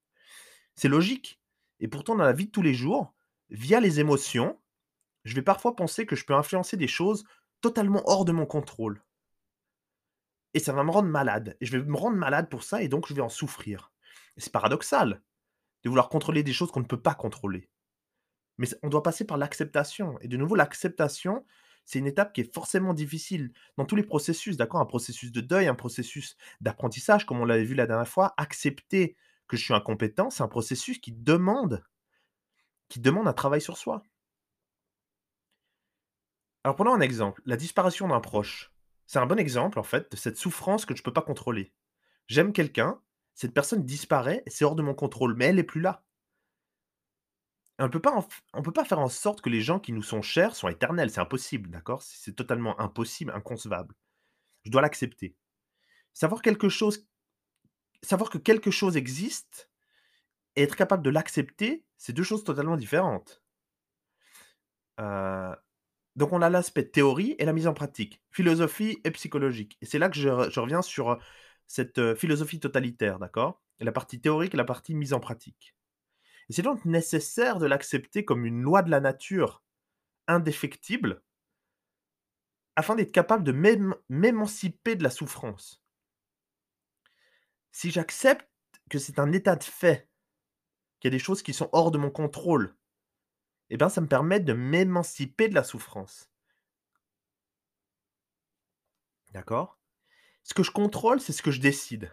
C'est 0.76 0.88
logique. 0.88 1.40
Et 1.80 1.88
pourtant, 1.88 2.16
dans 2.16 2.24
la 2.24 2.32
vie 2.32 2.46
de 2.46 2.50
tous 2.50 2.62
les 2.62 2.74
jours, 2.74 3.14
via 3.50 3.80
les 3.80 4.00
émotions, 4.00 4.58
je 5.24 5.34
vais 5.34 5.42
parfois 5.42 5.76
penser 5.76 6.06
que 6.06 6.16
je 6.16 6.24
peux 6.24 6.34
influencer 6.34 6.76
des 6.76 6.88
choses 6.88 7.24
totalement 7.60 8.02
hors 8.06 8.24
de 8.24 8.32
mon 8.32 8.46
contrôle. 8.46 9.02
Et 10.54 10.58
ça 10.58 10.72
va 10.72 10.84
me 10.84 10.90
rendre 10.90 11.08
malade. 11.08 11.56
Et 11.60 11.66
je 11.66 11.76
vais 11.76 11.84
me 11.84 11.96
rendre 11.96 12.16
malade 12.16 12.48
pour 12.48 12.62
ça, 12.62 12.82
et 12.82 12.88
donc 12.88 13.06
je 13.08 13.14
vais 13.14 13.22
en 13.22 13.28
souffrir. 13.28 13.92
C'est 14.36 14.52
paradoxal 14.52 15.22
de 15.84 15.88
vouloir 15.88 16.08
contrôler 16.08 16.42
des 16.42 16.52
choses 16.52 16.70
qu'on 16.70 16.80
ne 16.80 16.86
peut 16.86 17.00
pas 17.00 17.14
contrôler. 17.14 17.68
Mais 18.58 18.68
on 18.82 18.88
doit 18.88 19.02
passer 19.02 19.24
par 19.24 19.36
l'acceptation. 19.36 20.18
Et 20.20 20.28
de 20.28 20.36
nouveau, 20.36 20.54
l'acceptation, 20.54 21.44
c'est 21.84 21.98
une 21.98 22.06
étape 22.06 22.32
qui 22.32 22.40
est 22.40 22.54
forcément 22.54 22.94
difficile 22.94 23.52
dans 23.76 23.84
tous 23.84 23.96
les 23.96 24.02
processus, 24.02 24.56
d'accord? 24.56 24.80
Un 24.80 24.86
processus 24.86 25.30
de 25.30 25.40
deuil, 25.40 25.68
un 25.68 25.74
processus 25.74 26.36
d'apprentissage, 26.60 27.26
comme 27.26 27.38
on 27.40 27.44
l'avait 27.44 27.64
vu 27.64 27.74
la 27.74 27.86
dernière 27.86 28.08
fois. 28.08 28.34
Accepter 28.38 29.16
que 29.48 29.56
je 29.56 29.64
suis 29.64 29.74
incompétent, 29.74 30.30
c'est 30.30 30.42
un 30.42 30.48
processus 30.48 30.98
qui 30.98 31.12
demande 31.12 31.84
qui 32.88 33.00
demande 33.00 33.26
un 33.26 33.32
travail 33.32 33.60
sur 33.60 33.76
soi. 33.76 34.02
Alors 36.64 36.76
prenons 36.76 36.94
un 36.94 37.00
exemple, 37.00 37.42
la 37.44 37.56
disparition 37.56 38.08
d'un 38.08 38.20
proche. 38.20 38.72
C'est 39.06 39.18
un 39.18 39.26
bon 39.26 39.38
exemple, 39.38 39.78
en 39.78 39.84
fait, 39.84 40.10
de 40.10 40.16
cette 40.16 40.36
souffrance 40.36 40.84
que 40.84 40.94
je 40.94 41.00
ne 41.00 41.04
peux 41.04 41.12
pas 41.12 41.22
contrôler. 41.22 41.72
J'aime 42.26 42.52
quelqu'un, 42.52 43.00
cette 43.34 43.54
personne 43.54 43.84
disparaît, 43.84 44.42
c'est 44.46 44.64
hors 44.64 44.74
de 44.74 44.82
mon 44.82 44.94
contrôle, 44.94 45.34
mais 45.36 45.46
elle 45.46 45.58
est 45.58 45.64
plus 45.64 45.80
là. 45.80 46.04
On 47.78 47.84
on 48.54 48.62
peut 48.62 48.72
pas 48.72 48.84
faire 48.84 48.98
en 48.98 49.08
sorte 49.08 49.42
que 49.42 49.50
les 49.50 49.60
gens 49.60 49.78
qui 49.78 49.92
nous 49.92 50.02
sont 50.02 50.22
chers 50.22 50.56
soient 50.56 50.72
éternels, 50.72 51.10
c'est 51.10 51.20
impossible, 51.20 51.70
d'accord? 51.70 52.02
C'est 52.02 52.34
totalement 52.34 52.80
impossible, 52.80 53.32
inconcevable. 53.32 53.94
Je 54.64 54.70
dois 54.70 54.80
l'accepter. 54.80 55.36
Savoir 56.14 56.40
quelque 56.40 56.70
chose 56.70 57.06
savoir 58.02 58.30
que 58.30 58.38
quelque 58.38 58.70
chose 58.70 58.96
existe 58.96 59.70
et 60.56 60.62
être 60.62 60.76
capable 60.76 61.02
de 61.02 61.10
l'accepter, 61.10 61.84
c'est 61.96 62.12
2 62.12 62.22
choses 62.22 62.44
totalement 62.44 62.76
différentes. 62.76 63.42
Donc 64.98 66.32
on 66.32 66.40
a 66.42 66.48
l'aspect 66.48 66.84
théorie 66.84 67.34
et 67.38 67.44
la 67.44 67.52
mise 67.52 67.66
en 67.66 67.74
pratique, 67.74 68.22
philosophie 68.30 68.98
et 69.04 69.10
psychologique 69.10 69.76
et 69.82 69.86
c'est 69.86 69.98
là 69.98 70.08
que 70.08 70.16
je 70.16 70.50
je 70.50 70.60
reviens 70.60 70.80
sur, 70.80 71.18
cette, 71.66 72.14
philosophie 72.14 72.60
totalitaire, 72.60 73.18
d'accord? 73.18 73.60
La 73.80 73.92
partie 73.92 74.20
théorique 74.20 74.54
et 74.54 74.56
la 74.56 74.64
partie 74.64 74.94
mise 74.94 75.12
en 75.12 75.20
pratique. 75.20 75.74
Et 76.48 76.52
c'est 76.52 76.62
donc 76.62 76.84
nécessaire 76.84 77.58
de 77.58 77.66
l'accepter 77.66 78.24
comme 78.24 78.46
une 78.46 78.62
loi 78.62 78.82
de 78.82 78.90
la 78.90 79.00
nature 79.00 79.62
indéfectible 80.28 81.22
afin 82.76 82.94
d'être 82.94 83.12
capable 83.12 83.44
de 83.44 83.52
m'ém 83.52 83.94
m'émanciper 84.08 84.96
de 84.96 85.02
la 85.02 85.10
souffrance. 85.10 85.82
Si 87.76 87.90
j'accepte 87.90 88.48
que 88.88 88.98
c'est 88.98 89.18
un 89.18 89.32
état 89.32 89.54
de 89.54 89.62
fait, 89.62 90.08
qu'il 90.98 91.12
y 91.12 91.14
a 91.14 91.18
des 91.18 91.22
choses 91.22 91.42
qui 91.42 91.52
sont 91.52 91.68
hors 91.72 91.90
de 91.90 91.98
mon 91.98 92.10
contrôle, 92.10 92.74
et 93.68 93.76
ben, 93.76 93.90
ça 93.90 94.00
me 94.00 94.08
permet 94.08 94.40
de 94.40 94.54
m'émanciper 94.54 95.50
de 95.50 95.54
la 95.54 95.62
souffrance. 95.62 96.30
D'accord? 99.34 99.78
Ce 100.42 100.54
que 100.54 100.62
je 100.62 100.70
contrôle, 100.70 101.20
c'est 101.20 101.34
ce 101.34 101.42
que 101.42 101.50
je 101.50 101.60
décide. 101.60 102.10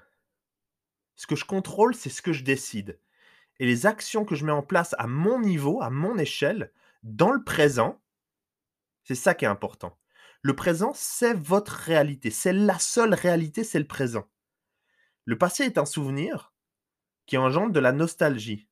Ce 1.15 1.27
que 1.27 1.37
je 1.37 1.45
contrôle, 1.45 1.95
c'est 1.95 2.09
ce 2.09 2.21
que 2.21 2.33
je 2.33 2.43
décide 2.43 2.99
et 3.57 3.65
les 3.65 3.85
actions 3.85 4.25
que 4.25 4.35
je 4.35 4.43
mets 4.43 4.51
en 4.51 4.63
place 4.63 4.95
à 4.97 5.07
mon 5.07 5.39
niveau, 5.39 5.81
à 5.81 5.89
mon 5.89 6.17
échelle, 6.17 6.73
dans 7.03 7.31
le 7.31 7.41
présent, 7.41 8.01
c'est 9.05 9.15
ça 9.15 9.33
qui 9.33 9.45
est 9.45 9.47
important. 9.47 9.97
Le 10.41 10.57
présent, 10.57 10.91
c'est 10.93 11.35
votre 11.35 11.71
réalité. 11.71 12.31
C'est 12.31 12.51
la 12.51 12.79
seule 12.79 13.13
réalité, 13.13 13.63
c'est 13.63 13.79
le 13.79 13.87
présent. 13.87 14.27
Le 15.25 15.37
passé 15.37 15.63
est 15.63 15.77
un 15.77 15.85
souvenir 15.85 16.53
qui 17.25 17.37
engendre 17.37 17.71
de 17.71 17.79
la 17.79 17.93
nostalgie. 17.93 18.67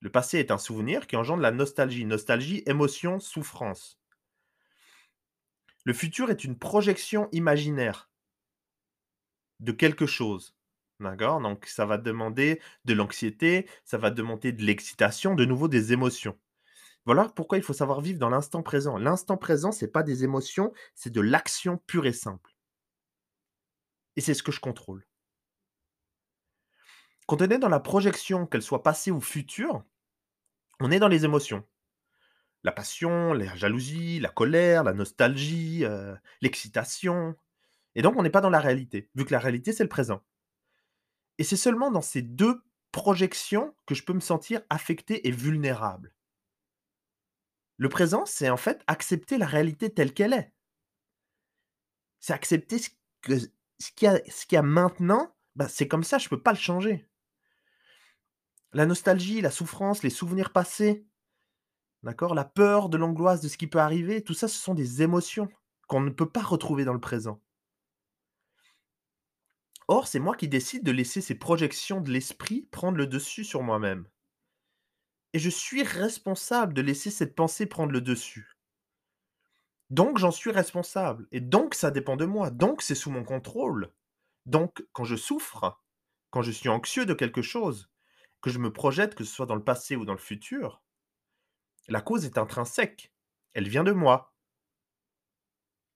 Le 0.00 0.10
passé 0.10 0.38
est 0.38 0.52
un 0.52 0.58
souvenir 0.58 1.06
qui 1.08 1.16
engendre 1.16 1.42
la 1.42 1.50
nostalgie. 1.50 2.04
Nostalgie, 2.04 2.62
émotion, 2.66 3.18
souffrance. 3.18 3.98
Le 5.84 5.92
futur 5.92 6.30
est 6.30 6.44
une 6.44 6.56
projection 6.56 7.28
imaginaire 7.32 8.10
de 9.60 9.72
quelque 9.72 10.06
chose. 10.06 10.54
D'accord? 11.00 11.40
Donc 11.40 11.66
ça 11.66 11.84
va 11.86 11.98
demander 11.98 12.60
de 12.84 12.94
l'anxiété, 12.94 13.68
ça 13.84 13.98
va 13.98 14.10
demander 14.10 14.52
de 14.52 14.62
l'excitation, 14.62 15.34
de 15.34 15.44
nouveau 15.44 15.68
des 15.68 15.92
émotions. 15.92 16.38
Voilà 17.06 17.28
pourquoi 17.34 17.58
il 17.58 17.64
faut 17.64 17.72
savoir 17.72 18.00
vivre 18.00 18.18
dans 18.18 18.28
l'instant 18.28 18.62
présent. 18.62 18.98
L'instant 18.98 19.36
présent, 19.36 19.72
c'est 19.72 19.90
pas 19.90 20.02
des 20.02 20.24
émotions, 20.24 20.72
c'est 20.94 21.12
de 21.12 21.20
l'action 21.20 21.78
pure 21.86 22.06
et 22.06 22.12
simple. 22.12 22.57
Et 24.18 24.20
c'est 24.20 24.34
ce 24.34 24.42
que 24.42 24.52
je 24.52 24.60
contrôle. 24.60 25.06
Quand 27.26 27.40
on 27.40 27.48
est 27.48 27.58
dans 27.58 27.68
la 27.68 27.78
projection, 27.80 28.46
qu'elle 28.46 28.62
soit 28.62 28.82
passée 28.82 29.10
ou 29.10 29.20
future, 29.20 29.84
on 30.80 30.90
est 30.90 30.98
dans 30.98 31.08
les 31.08 31.24
émotions. 31.24 31.64
La 32.64 32.72
passion, 32.72 33.32
la 33.32 33.54
jalousie, 33.54 34.18
la 34.18 34.30
colère, 34.30 34.82
la 34.84 34.92
nostalgie, 34.92 35.84
heu, 35.84 36.16
l'excitation 36.42 37.36
et 37.94 38.02
donc 38.02 38.16
on 38.16 38.22
n'est 38.22 38.30
pas 38.30 38.40
dans 38.40 38.50
la 38.50 38.60
réalité, 38.60 39.10
vu 39.16 39.24
que 39.24 39.32
la 39.32 39.40
réalité, 39.40 39.72
c'est 39.72 39.82
le 39.82 39.88
présent. 39.88 40.22
Et 41.38 41.44
c'est 41.44 41.56
seulement 41.56 41.90
dans 41.90 42.00
ces 42.02 42.22
2 42.22 42.62
projections 42.92 43.74
que 43.86 43.94
je 43.94 44.04
peux 44.04 44.12
me 44.12 44.20
sentir 44.20 44.62
affecté 44.70 45.26
et 45.26 45.32
vulnérable. 45.32 46.14
Le 47.76 47.88
présent, 47.88 48.24
c'est 48.26 48.50
en 48.50 48.56
fait 48.56 48.82
accepter 48.86 49.38
la 49.38 49.46
réalité 49.46 49.92
telle 49.92 50.14
qu'elle 50.14 50.32
est. 50.32 50.52
C'est 52.20 52.32
accepter 52.32 52.78
ce 52.78 52.90
que 53.22 53.34
ce 53.78 53.90
qu'il 53.92 54.08
y 54.52 54.56
a 54.56 54.62
maintenant, 54.62 55.34
bah, 55.54 55.68
c'est 55.68 55.88
comme 55.88 56.04
ça, 56.04 56.18
je 56.18 56.28
peux 56.28 56.42
pas 56.42 56.52
le 56.52 56.58
changer. 56.58 57.08
La 58.72 58.86
nostalgie, 58.86 59.40
la 59.40 59.50
souffrance, 59.50 60.02
les 60.02 60.10
souvenirs 60.10 60.52
passés, 60.52 61.06
d'accord? 62.02 62.34
La 62.34 62.44
peur, 62.44 62.88
de 62.88 62.98
l'angoisse 62.98 63.40
de 63.40 63.48
ce 63.48 63.56
qui 63.56 63.66
peut 63.66 63.78
arriver, 63.78 64.22
tout 64.22 64.34
ça, 64.34 64.48
ce 64.48 64.58
sont 64.58 64.74
des 64.74 65.02
émotions 65.02 65.48
qu'on 65.86 66.00
ne 66.00 66.10
peut 66.10 66.30
pas 66.30 66.42
retrouver 66.42 66.84
dans 66.84 66.92
le 66.92 67.00
présent. 67.00 67.40
Or, 69.88 70.06
c'est 70.06 70.18
moi 70.18 70.36
qui 70.36 70.48
décide 70.48 70.84
de 70.84 70.92
laisser 70.92 71.22
ces 71.22 71.34
projections 71.34 72.02
de 72.02 72.10
l'esprit 72.10 72.68
prendre 72.70 72.98
le 72.98 73.06
dessus 73.06 73.44
sur 73.44 73.62
moi-même. 73.62 74.06
Et 75.32 75.38
je 75.38 75.48
suis 75.48 75.82
responsable 75.82 76.74
de 76.74 76.82
laisser 76.82 77.10
cette 77.10 77.34
pensée 77.34 77.64
prendre 77.64 77.92
le 77.92 78.02
dessus. 78.02 78.57
Donc 79.90 80.18
j'en 80.18 80.30
suis 80.30 80.50
responsable. 80.50 81.26
Et 81.32 81.40
donc 81.40 81.74
ça 81.74 81.90
dépend 81.90 82.16
de 82.16 82.26
moi. 82.26 82.50
Donc 82.50 82.82
c'est 82.82 82.94
sous 82.94 83.10
mon 83.10 83.24
contrôle. 83.24 83.92
Donc 84.46 84.84
quand 84.92 85.04
je 85.04 85.16
souffre, 85.16 85.80
quand 86.30 86.42
je 86.42 86.50
suis 86.50 86.68
anxieux 86.68 87.06
de 87.06 87.14
quelque 87.14 87.42
chose, 87.42 87.90
que 88.40 88.50
je 88.50 88.58
me 88.58 88.72
projette, 88.72 89.14
que 89.14 89.24
ce 89.24 89.34
soit 89.34 89.46
dans 89.46 89.56
le 89.56 89.64
passé 89.64 89.96
ou 89.96 90.04
dans 90.04 90.12
le 90.12 90.18
futur, 90.18 90.82
la 91.88 92.00
cause 92.00 92.24
est 92.24 92.38
intrinsèque. 92.38 93.12
Elle 93.54 93.68
vient 93.68 93.84
de 93.84 93.92
moi. 93.92 94.34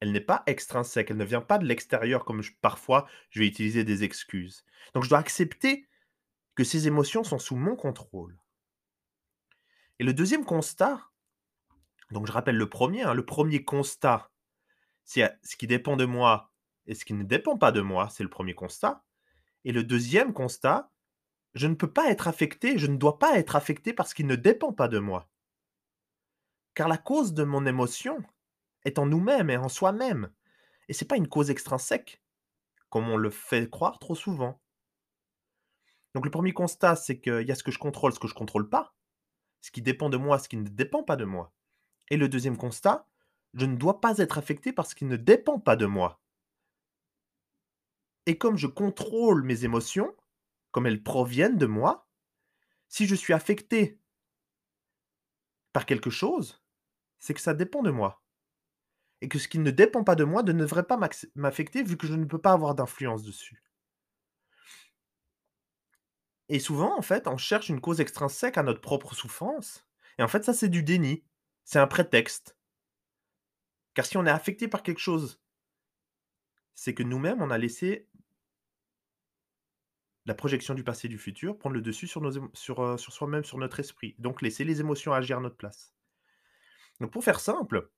Elle 0.01 0.11
n'est 0.11 0.21
pas 0.21 0.43
extrinsèque, 0.47 1.13
elle 1.13 1.17
ne 1.17 1.25
vient 1.25 1.41
pas 1.41 1.59
de 1.59 1.65
l'extérieur 1.65 2.25
comme 2.25 2.43
parfois 2.61 3.07
je 3.31 3.39
vais 3.39 3.47
utiliser 3.47 3.85
des 3.85 4.03
excuses. 4.03 4.65
Donc 4.95 5.05
je 5.05 5.09
dois 5.09 5.21
accepter 5.21 5.87
que 6.57 6.65
ces 6.65 6.89
émotions 6.89 7.23
sont 7.23 7.39
sous 7.39 7.57
mon 7.57 7.77
contrôle. 7.77 8.37
Et 10.01 10.05
le 10.05 10.13
deuxième 10.13 10.45
constat, 10.45 11.12
donc 12.13 12.27
je 12.27 12.33
rappelle 12.33 12.57
le 12.57 12.69
premier, 12.69 13.03
hein, 13.03 13.15
le 13.15 13.25
premier 13.25 13.65
constat, 13.65 14.31
c'est 15.05 15.37
ce 15.43 15.57
qui 15.57 15.67
dépend 15.67 15.97
de 15.97 16.05
moi 16.05 16.53
et 16.87 16.95
ce 16.95 17.05
qui 17.05 17.15
ne 17.15 17.25
dépend 17.25 17.59
pas 17.59 17.73
de 17.73 17.81
moi, 17.81 18.09
c'est 18.11 18.23
le 18.23 18.31
premier 18.31 18.55
constat. 18.55 19.05
Et 19.65 19.73
le 19.73 19.85
deuxième 19.85 20.33
constat, 20.33 20.91
je 21.55 21.67
ne 21.67 21.75
peux 21.75 21.91
pas 21.91 22.11
être 22.11 22.29
affecté, 22.29 22.79
je 22.79 22.87
ne 22.87 22.97
dois 22.97 23.19
pas 23.19 23.39
être 23.39 23.57
affecté 23.57 23.93
parce 23.93 24.15
qu'il 24.15 24.27
ne 24.27 24.37
dépend 24.37 24.73
pas 24.73 24.89
de 24.89 24.99
moi. 24.99 25.29
Car 26.75 26.89
la 26.89 26.99
cause 26.99 27.35
de 27.35 27.45
mon 27.45 27.67
émotion 27.67 28.23
est 28.85 28.99
en 28.99 29.07
nous-mêmes 29.07 29.51
et 29.51 29.57
en 29.57 29.69
soi-même. 29.69 30.33
Et 30.89 30.95
ce 30.95 31.05
n'est 31.05 31.09
pas 31.09 31.17
une 31.17 31.29
cause 31.29 31.51
extrinsèque, 31.51 32.23
comme 32.89 33.09
on 33.09 33.17
le 33.17 33.31
fait 33.31 33.71
croire 33.71 33.99
trop 33.99 34.15
souvent. 34.15 34.61
Donc 36.15 36.25
le 36.25 36.31
premier 36.31 36.53
constat, 36.53 36.97
c'est 36.97 37.21
qu'il 37.21 37.47
y 37.47 37.53
a 37.53 37.55
ce 37.55 37.63
que 37.63 37.71
je 37.71 37.79
contrôle, 37.79 38.13
ce 38.13 38.19
que 38.19 38.29
je 38.29 38.35
ne 38.35 38.39
contrôle 38.39 38.69
pas, 38.69 38.95
ce 39.61 39.71
qui 39.71 39.83
dépend 39.83 40.11
de 40.11 40.17
moi, 40.17 40.39
ce 40.39 40.49
qui 40.49 40.57
ne 40.57 40.69
dépend 40.69 41.03
pas 41.03 41.17
de 41.17 41.25
moi. 41.25 41.53
Et 42.13 42.19
le 42.19 42.29
deuxième 42.29 42.59
constat, 42.59 43.09
je 43.55 43.65
ne 43.65 43.75
dois 43.75 44.03
pas 44.03 44.19
être 44.19 44.37
affecté 44.37 44.71
parce 44.71 44.93
qu'il 44.93 45.09
ne 45.09 45.17
dépend 45.17 45.59
pas 45.59 45.77
de 45.77 45.87
moi. 45.87 46.21
Et 48.27 48.37
comme 48.37 48.59
je 48.59 48.67
contrôle 48.67 49.43
mes 49.45 49.65
émotions, 49.65 50.15
comme 50.73 50.87
elles 50.87 51.03
proviennent 51.03 51.57
de 51.57 51.65
moi, 51.65 52.07
si 52.91 53.07
je 53.07 53.15
suis 53.15 53.33
affecté 53.33 53.99
par 55.73 55.87
quelque 55.87 56.11
chose, 56.11 56.63
c'est 57.19 57.33
que 57.33 57.41
ça 57.41 57.55
dépend 57.55 57.81
de 57.81 57.91
moi. 57.91 58.23
Et 59.23 59.29
que 59.31 59.39
ce 59.39 59.49
qui 59.49 59.59
ne 59.59 59.71
dépend 59.71 60.05
pas 60.05 60.15
de 60.15 60.25
moi 60.25 60.43
ne 60.43 60.53
devrait 60.53 60.83
pas 60.83 61.01
m'affecter 61.35 61.83
vu 61.83 61.97
que 61.97 62.07
je 62.07 62.13
ne 62.13 62.27
peux 62.27 62.43
pas 62.43 62.53
avoir 62.53 62.75
d'influence 62.75 63.23
dessus. 63.23 63.63
Et 66.51 66.59
souvent, 66.59 66.95
en 66.95 67.01
fait, 67.01 67.27
on 67.27 67.39
cherche 67.39 67.71
une 67.71 67.81
cause 67.81 68.03
extrinsèque 68.03 68.59
à 68.59 68.63
notre 68.63 68.83
propre 68.83 69.15
souffrance. 69.15 69.89
Et 70.19 70.23
en 70.23 70.29
fait, 70.29 70.45
ça, 70.45 70.53
c'est 70.53 70.69
du 70.69 70.83
déni. 70.83 71.25
C'est 71.73 71.79
un 71.79 71.87
prétexte. 71.87 72.55
Car 73.95 74.05
si 74.05 74.19
on 74.19 74.27
est 74.27 74.31
affecté 74.31 74.69
par 74.69 74.83
quelque 74.83 75.01
chose, 75.01 75.41
c'est 76.75 76.93
que 76.93 77.03
nous-mêmes, 77.03 77.41
on 77.41 77.51
a 77.51 77.57
laissé 77.57 78.11
la 80.27 80.35
projection 80.35 80.75
du 80.75 80.85
passé 80.85 81.07
et 81.07 81.09
du 81.09 81.17
futur 81.17 81.57
prendre 81.57 81.75
le 81.75 81.81
dessus 81.81 82.07
sur, 82.07 82.23
euh, 82.83 82.97
soi-même, 82.99 83.45
sur 83.45 83.57
notre 83.57 83.81
esprit. 83.81 84.15
Donc 84.19 84.43
laisser 84.43 84.65
les 84.65 84.81
émotions 84.81 85.15
agir 85.15 85.39
à 85.39 85.41
notre 85.41 85.57
place. 85.57 85.95
Donc 87.01 87.11
pour 87.11 87.25
faire 87.25 87.41
simple, 87.41 87.91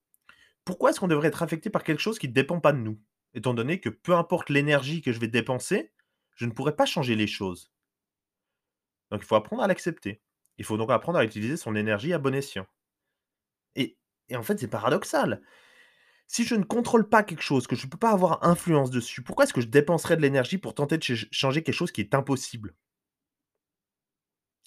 pourquoi 0.64 0.90
est-ce 0.90 1.00
qu'on 1.00 1.08
devrait 1.08 1.26
être 1.26 1.42
affecté 1.42 1.68
par 1.68 1.82
quelque 1.82 2.00
chose 2.00 2.20
qui 2.20 2.28
ne 2.28 2.32
dépend 2.32 2.60
pas 2.60 2.72
de 2.72 2.78
nous? 2.78 3.00
Étant 3.34 3.54
donné 3.54 3.80
que 3.80 3.88
peu 3.88 4.14
importe 4.14 4.50
l'énergie 4.50 5.02
que 5.02 5.10
je 5.10 5.18
vais 5.18 5.26
dépenser, 5.26 5.92
je 6.36 6.46
ne 6.46 6.52
pourrai 6.52 6.76
pas 6.76 6.86
changer 6.86 7.16
les 7.16 7.26
choses. 7.26 7.72
Donc 9.10 9.22
il 9.22 9.26
faut 9.26 9.34
apprendre 9.34 9.64
à 9.64 9.66
l'accepter. 9.66 10.22
Il 10.58 10.64
faut 10.64 10.76
donc 10.76 10.92
apprendre 10.92 11.18
à 11.18 11.24
utiliser 11.24 11.56
son 11.56 11.74
énergie 11.74 12.12
à 12.12 12.18
bon 12.18 12.36
escient. 12.36 12.68
Et, 14.28 14.36
en 14.36 14.42
fait, 14.42 14.58
c'est 14.58 14.68
paradoxal. 14.68 15.42
Si 16.26 16.44
je 16.44 16.54
ne 16.54 16.64
contrôle 16.64 17.08
pas 17.08 17.22
quelque 17.22 17.42
chose, 17.42 17.66
que 17.66 17.76
je 17.76 17.86
ne 17.86 17.90
peux 17.90 17.98
pas 17.98 18.10
avoir 18.10 18.44
influence 18.44 18.90
dessus, 18.90 19.22
pourquoi 19.22 19.44
est-ce 19.44 19.52
que 19.52 19.60
je 19.60 19.66
dépenserais 19.66 20.16
de 20.16 20.22
l'énergie 20.22 20.58
pour 20.58 20.74
tenter 20.74 20.98
de 20.98 21.04
changer 21.30 21.62
quelque 21.62 21.74
chose 21.74 21.92
qui 21.92 22.00
est 22.00 22.14
impossible? 22.14 22.74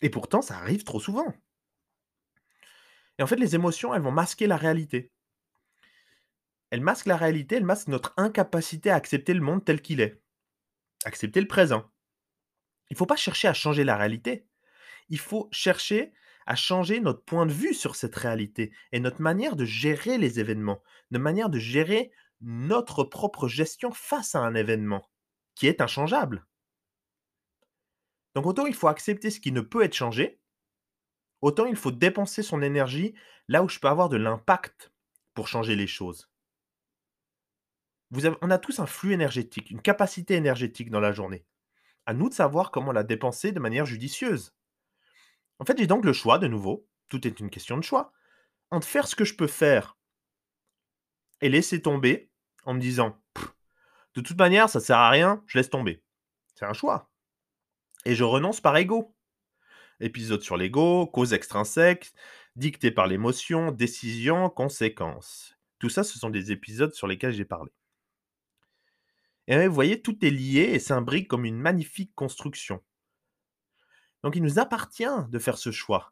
Et 0.02 0.10
pourtant, 0.10 0.42
ça 0.42 0.58
arrive 0.58 0.84
trop 0.84 1.00
souvent. 1.00 1.34
Et 3.18 3.24
en 3.24 3.28
fait, 3.28 3.38
les 3.38 3.56
émotions, 3.56 3.94
elles 3.94 4.02
vont 4.02 4.12
masquer 4.12 4.46
la 4.46 4.58
réalité. 4.58 5.12
Elles 6.70 6.82
masquent 6.82 7.08
la 7.08 7.18
réalité, 7.18 7.56
elles 7.56 7.66
masquent 7.66 7.88
notre 7.88 8.14
incapacité 8.18 8.90
à 8.92 8.96
accepter 8.96 9.34
le 9.34 9.42
monde 9.42 9.66
tel 9.66 9.82
qu'il 9.82 10.02
est. 10.02 10.22
Accepter 11.06 11.41
le 11.41 11.48
présent. 11.48 11.89
Il 12.89 12.93
ne 12.93 12.98
faut 12.98 13.06
pas 13.06 13.15
chercher 13.15 13.48
à 13.48 13.54
changer 13.54 13.84
la 13.84 13.98
réalité. 13.98 14.48
Il 15.10 15.20
faut 15.20 15.50
chercher 15.52 16.13
à 16.48 16.56
changer 16.56 17.00
notre 17.02 17.24
point 17.24 17.46
de 17.46 17.52
vue 17.52 17.74
sur 17.74 17.96
cette 17.96 18.16
réalité 18.16 18.74
et 18.92 19.00
notre 19.00 19.22
manière 19.22 19.56
de 19.56 19.66
gérer 19.66 20.18
les 20.18 20.40
événements, 20.40 20.82
notre 21.12 21.24
manière 21.24 21.50
de 21.50 21.60
gérer 21.60 22.12
notre 22.42 23.04
propre 23.04 23.48
gestion 23.48 23.92
face 23.92 24.34
à 24.34 24.40
un 24.40 24.56
événement 24.56 25.10
qui 25.56 25.68
est 25.68 25.82
inchangeable. 25.82 26.48
Donc 28.34 28.46
autant 28.46 28.66
il 28.66 28.74
faut 28.74 28.88
accepter 28.88 29.30
ce 29.30 29.40
qui 29.40 29.52
ne 29.52 29.62
peut 29.62 29.84
être 29.84 29.94
changé, 29.94 30.40
autant 31.42 31.66
il 31.66 31.76
faut 31.76 31.92
dépenser 31.92 32.44
son 32.44 32.62
énergie 32.62 33.14
là 33.48 33.64
où 33.64 33.70
je 33.70 33.80
peux 33.80 33.88
avoir 33.88 34.10
de 34.10 34.18
l'impact 34.18 34.92
pour 35.34 35.48
changer 35.48 35.76
les 35.76 35.88
choses. 35.88 36.30
On 38.42 38.52
a 38.52 38.58
tous 38.58 38.80
un 38.80 38.86
flux 38.86 39.12
énergétique, 39.12 39.70
une 39.70 39.82
capacité 39.82 40.36
énergétique 40.36 40.92
dans 40.92 41.02
la 41.02 41.12
journée. 41.12 41.46
À 42.06 42.14
nous 42.14 42.30
de 42.30 42.34
savoir 42.34 42.72
comment 42.72 42.94
la 42.94 43.04
dépenser 43.04 43.52
de 43.52 43.60
manière 43.60 43.86
judicieuse. 43.86 44.57
En 45.60 45.65
fait, 45.65 45.78
j'ai 45.78 45.88
donc 45.88 46.06
le 46.06 46.13
choix, 46.13 46.39
de 46.39 46.48
nouveau, 46.48 46.88
tout 47.10 47.26
est 47.28 47.39
une 47.39 47.50
question 47.50 47.78
de 47.78 47.84
choix, 47.84 48.13
entre 48.70 48.88
faire 48.88 49.08
ce 49.08 49.15
que 49.15 49.26
je 49.26 49.36
peux 49.36 49.48
faire 49.48 49.98
et 51.41 51.50
laisser 51.50 51.82
tomber 51.82 52.32
en 52.65 52.74
me 52.74 52.80
disant 52.80 53.22
de 54.17 54.22
toute 54.22 54.39
manière, 54.39 54.67
ça 54.67 54.80
sert 54.80 54.98
à 54.98 55.12
rien, 55.12 55.43
je 55.46 55.60
laisse 55.60 55.70
tomber. 55.70 56.04
C'est 56.56 56.65
un 56.65 56.74
choix. 56.74 57.12
Et 58.04 58.15
je 58.15 58.24
renonce 58.24 58.60
par 58.60 58.76
ego. 58.76 59.15
Épisode 60.00 60.41
sur 60.41 60.58
l'ego, 60.58 61.06
cause 61.06 61.34
extrinsèque, 61.34 62.12
dicté 62.56 62.89
par 62.89 63.06
l'émotion, 63.06 63.72
décision, 63.72 64.50
conséquence. 64.50 65.56
Tout 65.78 65.89
ça, 65.89 66.04
ce 66.04 66.17
sont 66.17 66.32
des 66.32 66.52
épisodes 66.52 66.96
sur 66.96 67.06
lesquels 67.06 67.34
j'ai 67.34 67.46
parlé. 67.46 67.72
Et 69.46 69.67
vous 69.67 69.74
voyez, 69.76 70.02
tout 70.02 70.17
est 70.26 70.32
lié 70.32 70.62
et 70.62 70.80
s'imbrique 70.80 71.28
comme 71.28 71.46
une 71.46 71.60
magnifique 71.60 72.15
construction. 72.15 72.84
Donc 74.28 74.36
il 74.36 74.44
nous 74.44 74.60
appartient 74.60 75.06
de 75.30 75.40
faire 75.40 75.58
ce 75.58 75.72
choix. 75.72 76.12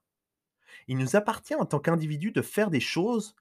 Il 0.88 0.98
nous 0.98 1.18
appartient 1.18 1.54
en 1.54 1.66
tant 1.66 1.82
qu'individu 1.82 2.32
de 2.32 2.42
faire 2.42 2.70
des 2.70 2.80
choses 2.80 3.36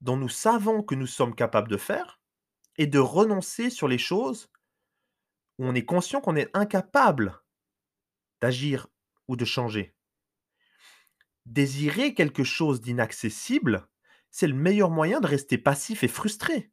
dont 0.00 0.16
nous 0.16 0.28
savons 0.28 0.82
que 0.82 0.96
nous 0.96 1.06
sommes 1.06 1.36
capables 1.36 1.68
de 1.68 1.76
faire 1.76 2.20
et 2.78 2.88
de 2.88 2.98
renoncer 2.98 3.70
sur 3.70 3.86
les 3.86 3.96
choses 3.96 4.50
où 5.56 5.66
on 5.66 5.76
est 5.76 5.84
conscient 5.84 6.20
qu'on 6.20 6.34
est 6.34 6.50
incapable 6.52 7.40
d'agir 8.40 8.88
ou 9.28 9.36
de 9.36 9.44
changer. 9.44 9.94
Désirer 11.46 12.14
quelque 12.14 12.42
chose 12.42 12.80
d'inaccessible, 12.80 13.86
c'est 14.32 14.48
le 14.48 14.54
meilleur 14.54 14.90
moyen 14.90 15.20
de 15.20 15.28
rester 15.28 15.58
passif 15.58 16.02
et 16.02 16.08
frustré. 16.08 16.72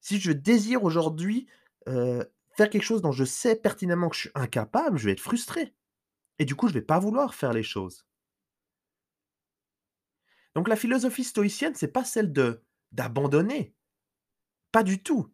Si 0.00 0.18
je 0.18 0.32
désire 0.32 0.84
aujourd'hui 0.84 1.50
euh, 1.86 2.24
faire 2.56 2.70
quelque 2.70 2.82
chose 2.82 3.02
dont 3.02 3.12
je 3.12 3.24
sais 3.24 3.56
pertinemment 3.56 4.08
que 4.08 4.16
je 4.16 4.20
suis 4.22 4.30
incapable, 4.34 4.98
je 4.98 5.06
vais 5.06 5.12
être 5.12 5.20
frustré. 5.20 5.74
Et 6.38 6.44
du 6.44 6.54
coup, 6.54 6.68
je 6.68 6.74
ne 6.74 6.78
vais 6.78 6.84
pas 6.84 6.98
vouloir 6.98 7.34
faire 7.34 7.52
les 7.52 7.62
choses. 7.62 8.06
Donc 10.54 10.68
la 10.68 10.76
philosophie 10.76 11.24
stoïcienne, 11.24 11.74
c'est 11.74 11.88
pas 11.88 12.04
celle 12.04 12.32
de 12.32 12.62
d'abandonner. 12.92 13.74
Pas 14.70 14.84
du 14.84 15.02
tout. 15.02 15.32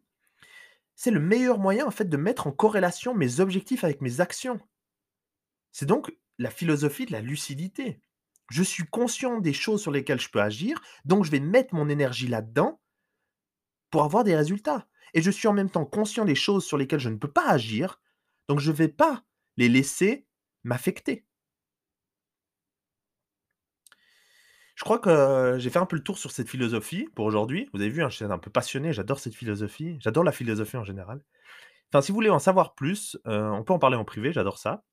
C'est 0.95 1.11
le 1.11 1.19
meilleur 1.19 1.59
moyen 1.59 1.85
en 1.85 1.91
fait 1.91 2.05
de 2.05 2.17
mettre 2.17 2.47
en 2.47 2.51
corrélation 2.51 3.13
mes 3.13 3.39
objectifs 3.39 3.83
avec 3.83 4.01
mes 4.01 4.19
actions. 4.19 4.59
C'est 5.71 5.85
donc 5.85 6.15
la 6.39 6.49
philosophie 6.49 7.05
de 7.05 7.11
la 7.11 7.21
lucidité. 7.21 8.01
Je 8.49 8.63
suis 8.63 8.85
conscient 8.85 9.39
des 9.39 9.53
choses 9.53 9.81
sur 9.81 9.91
lesquelles 9.91 10.19
je 10.19 10.29
peux 10.29 10.41
agir, 10.41 10.81
donc 11.05 11.23
je 11.23 11.31
vais 11.31 11.39
mettre 11.39 11.75
mon 11.75 11.87
énergie 11.87 12.27
là-dedans 12.27 12.81
pour 13.91 14.03
avoir 14.03 14.23
des 14.23 14.35
résultats 14.35 14.87
et 15.13 15.21
je 15.21 15.31
suis 15.31 15.47
en 15.47 15.53
même 15.53 15.69
temps 15.69 15.85
conscient 15.85 16.25
des 16.25 16.35
choses 16.35 16.65
sur 16.65 16.77
lesquelles 16.77 16.99
je 16.99 17.09
ne 17.09 17.17
peux 17.17 17.31
pas 17.31 17.47
agir, 17.49 18.01
donc 18.47 18.59
je 18.59 18.71
ne 18.71 18.75
vais 18.75 18.87
pas 18.87 19.23
les 19.57 19.69
laisser 19.69 20.25
m'affecter. 20.63 21.25
Je 24.75 24.83
crois 24.83 24.97
que 24.99 25.57
j'ai 25.59 25.69
fait 25.69 25.79
un 25.79 25.85
peu 25.85 25.95
le 25.95 26.03
tour 26.03 26.17
sur 26.17 26.31
cette 26.31 26.49
philosophie 26.49 27.07
pour 27.13 27.25
aujourd'hui. 27.25 27.69
Vous 27.73 27.81
avez 27.81 27.89
vu, 27.89 28.01
hein, 28.01 28.09
je 28.09 28.15
suis 28.15 28.25
un 28.25 28.39
peu 28.39 28.49
passionné, 28.49 28.93
j'adore 28.93 29.19
cette 29.19 29.35
philosophie, 29.35 29.97
j'adore 29.99 30.23
la 30.23 30.31
philosophie 30.31 30.77
en 30.77 30.83
général. 30.83 31.21
Enfin, 31.89 32.01
si 32.01 32.11
vous 32.11 32.15
voulez 32.15 32.29
en 32.29 32.39
savoir 32.39 32.73
plus, 32.73 33.17
euh, 33.27 33.49
on 33.49 33.63
peut 33.63 33.73
en 33.73 33.79
parler 33.79 33.97
en 33.97 34.05
privé, 34.05 34.31
j'adore 34.33 34.57
ça. 34.57 34.83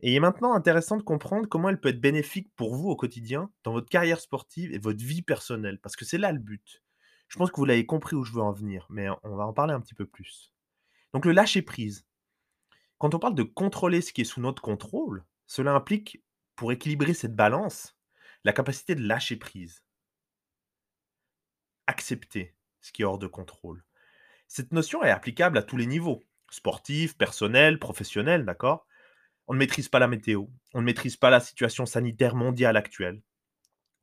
Et 0.00 0.10
il 0.12 0.16
est 0.16 0.20
maintenant 0.20 0.52
intéressant 0.54 0.96
de 0.96 1.02
comprendre 1.02 1.48
comment 1.48 1.68
elle 1.68 1.80
peut 1.80 1.88
être 1.88 2.00
bénéfique 2.00 2.52
pour 2.56 2.74
vous 2.74 2.90
au 2.90 2.96
quotidien, 2.96 3.50
dans 3.64 3.72
votre 3.72 3.88
carrière 3.88 4.20
sportive 4.20 4.72
et 4.72 4.78
votre 4.78 5.02
vie 5.02 5.22
personnelle, 5.22 5.78
parce 5.80 5.96
que 5.96 6.04
c'est 6.04 6.18
là 6.18 6.32
le 6.32 6.40
but. 6.40 6.81
Je 7.32 7.38
pense 7.38 7.50
que 7.50 7.56
vous 7.56 7.64
l'avez 7.64 7.86
compris 7.86 8.14
où 8.14 8.24
je 8.24 8.32
veux 8.32 8.42
en 8.42 8.52
venir, 8.52 8.86
mais 8.90 9.08
on 9.22 9.36
va 9.36 9.46
en 9.46 9.54
parler 9.54 9.72
un 9.72 9.80
petit 9.80 9.94
peu 9.94 10.04
plus. 10.04 10.52
Donc 11.14 11.24
le 11.24 11.32
lâcher 11.32 11.62
prise. 11.62 12.04
Quand 12.98 13.14
on 13.14 13.18
parle 13.18 13.34
de 13.34 13.42
contrôler 13.42 14.02
ce 14.02 14.12
qui 14.12 14.20
est 14.20 14.24
sous 14.24 14.42
notre 14.42 14.60
contrôle, 14.60 15.24
cela 15.46 15.72
implique, 15.72 16.22
pour 16.56 16.72
équilibrer 16.72 17.14
cette 17.14 17.34
balance, 17.34 17.96
la 18.44 18.52
capacité 18.52 18.94
de 18.94 19.02
lâcher 19.02 19.36
prise. 19.36 19.82
Accepter 21.86 22.54
ce 22.82 22.92
qui 22.92 23.00
est 23.00 23.06
hors 23.06 23.18
de 23.18 23.28
contrôle. 23.28 23.82
Cette 24.46 24.72
notion 24.72 25.02
est 25.02 25.10
applicable 25.10 25.56
à 25.56 25.62
tous 25.62 25.78
les 25.78 25.86
niveaux, 25.86 26.22
sportif, 26.50 27.16
personnel, 27.16 27.78
professionnel, 27.78 28.44
d'accord? 28.44 28.86
On 29.46 29.54
ne 29.54 29.58
maîtrise 29.58 29.88
pas 29.88 30.00
la 30.00 30.06
météo, 30.06 30.48
on 30.74 30.80
ne 30.82 30.86
maîtrise 30.86 31.16
pas 31.16 31.30
la 31.30 31.40
situation 31.40 31.86
sanitaire 31.86 32.34
mondiale 32.34 32.76
actuelle, 32.76 33.22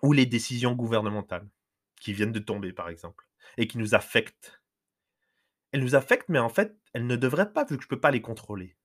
ou 0.01 0.13
les 0.13 0.25
décisions 0.25 0.73
gouvernementales 0.73 1.47
qui 1.99 2.13
viennent 2.13 2.31
de 2.31 2.39
tomber, 2.39 2.73
par 2.73 2.89
exemple, 2.89 3.27
et 3.57 3.67
qui 3.67 3.77
nous 3.77 3.95
affectent. 3.95 4.61
Elles 5.71 5.83
nous 5.83 5.95
affectent, 5.95 6.29
mais 6.29 6.39
en 6.39 6.49
fait, 6.49 6.75
elles 6.93 7.05
ne 7.05 7.15
devraient 7.15 7.53
pas, 7.53 7.65
vu 7.65 7.77
que 7.77 7.83
je 7.83 7.87
ne 7.87 7.89
peux 7.89 7.99
pas 7.99 8.11
les 8.11 8.21
contrôler. 8.21 8.75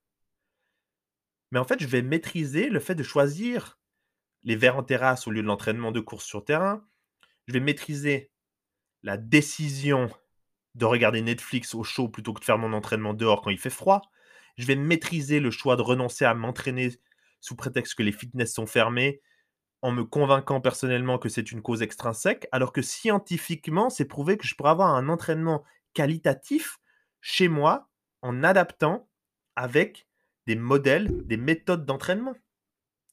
Mais 1.50 1.58
en 1.58 1.64
fait, 1.64 1.80
je 1.80 1.86
vais 1.86 2.02
maîtriser 2.02 2.68
le 2.68 2.80
fait 2.80 2.94
de 2.94 3.02
choisir 3.02 3.78
les 4.42 4.56
verres 4.56 4.76
en 4.76 4.82
terrasse 4.82 5.26
au 5.26 5.30
lieu 5.30 5.42
de 5.42 5.46
l'entraînement 5.46 5.92
de 5.92 6.00
course 6.00 6.24
sur 6.24 6.44
terrain. 6.44 6.86
Je 7.46 7.52
vais 7.52 7.60
maîtriser 7.60 8.30
la 9.02 9.16
décision 9.16 10.10
de 10.74 10.84
regarder 10.84 11.22
Netflix 11.22 11.74
au 11.74 11.84
chaud 11.84 12.08
plutôt 12.08 12.32
que 12.32 12.40
de 12.40 12.44
faire 12.44 12.58
mon 12.58 12.72
entraînement 12.72 13.14
dehors 13.14 13.42
quand 13.42 13.50
il 13.50 13.58
fait 13.58 13.70
froid. 13.70 14.02
Je 14.56 14.66
vais 14.66 14.76
maîtriser 14.76 15.40
le 15.40 15.50
choix 15.50 15.76
de 15.76 15.82
renoncer 15.82 16.24
à 16.24 16.34
m'entraîner 16.34 16.90
sous 17.40 17.56
prétexte 17.56 17.94
que 17.94 18.02
les 18.02 18.12
fitness 18.12 18.52
sont 18.52 18.66
fermés 18.66 19.20
en 19.84 19.92
me 19.92 20.02
convainquant 20.02 20.62
personnellement 20.62 21.18
que 21.18 21.28
c'est 21.28 21.52
une 21.52 21.60
cause 21.60 21.82
extrinsèque, 21.82 22.48
alors 22.52 22.72
que 22.72 22.80
scientifiquement, 22.80 23.90
c'est 23.90 24.06
prouvé 24.06 24.38
que 24.38 24.46
je 24.46 24.54
pourrais 24.54 24.70
avoir 24.70 24.94
un 24.94 25.10
entraînement 25.10 25.62
qualitatif 25.92 26.78
chez 27.20 27.48
moi 27.48 27.90
en 28.22 28.42
adaptant 28.42 29.10
avec 29.56 30.08
des 30.46 30.56
modèles, 30.56 31.26
des 31.26 31.36
méthodes 31.36 31.84
d'entraînement. 31.84 32.32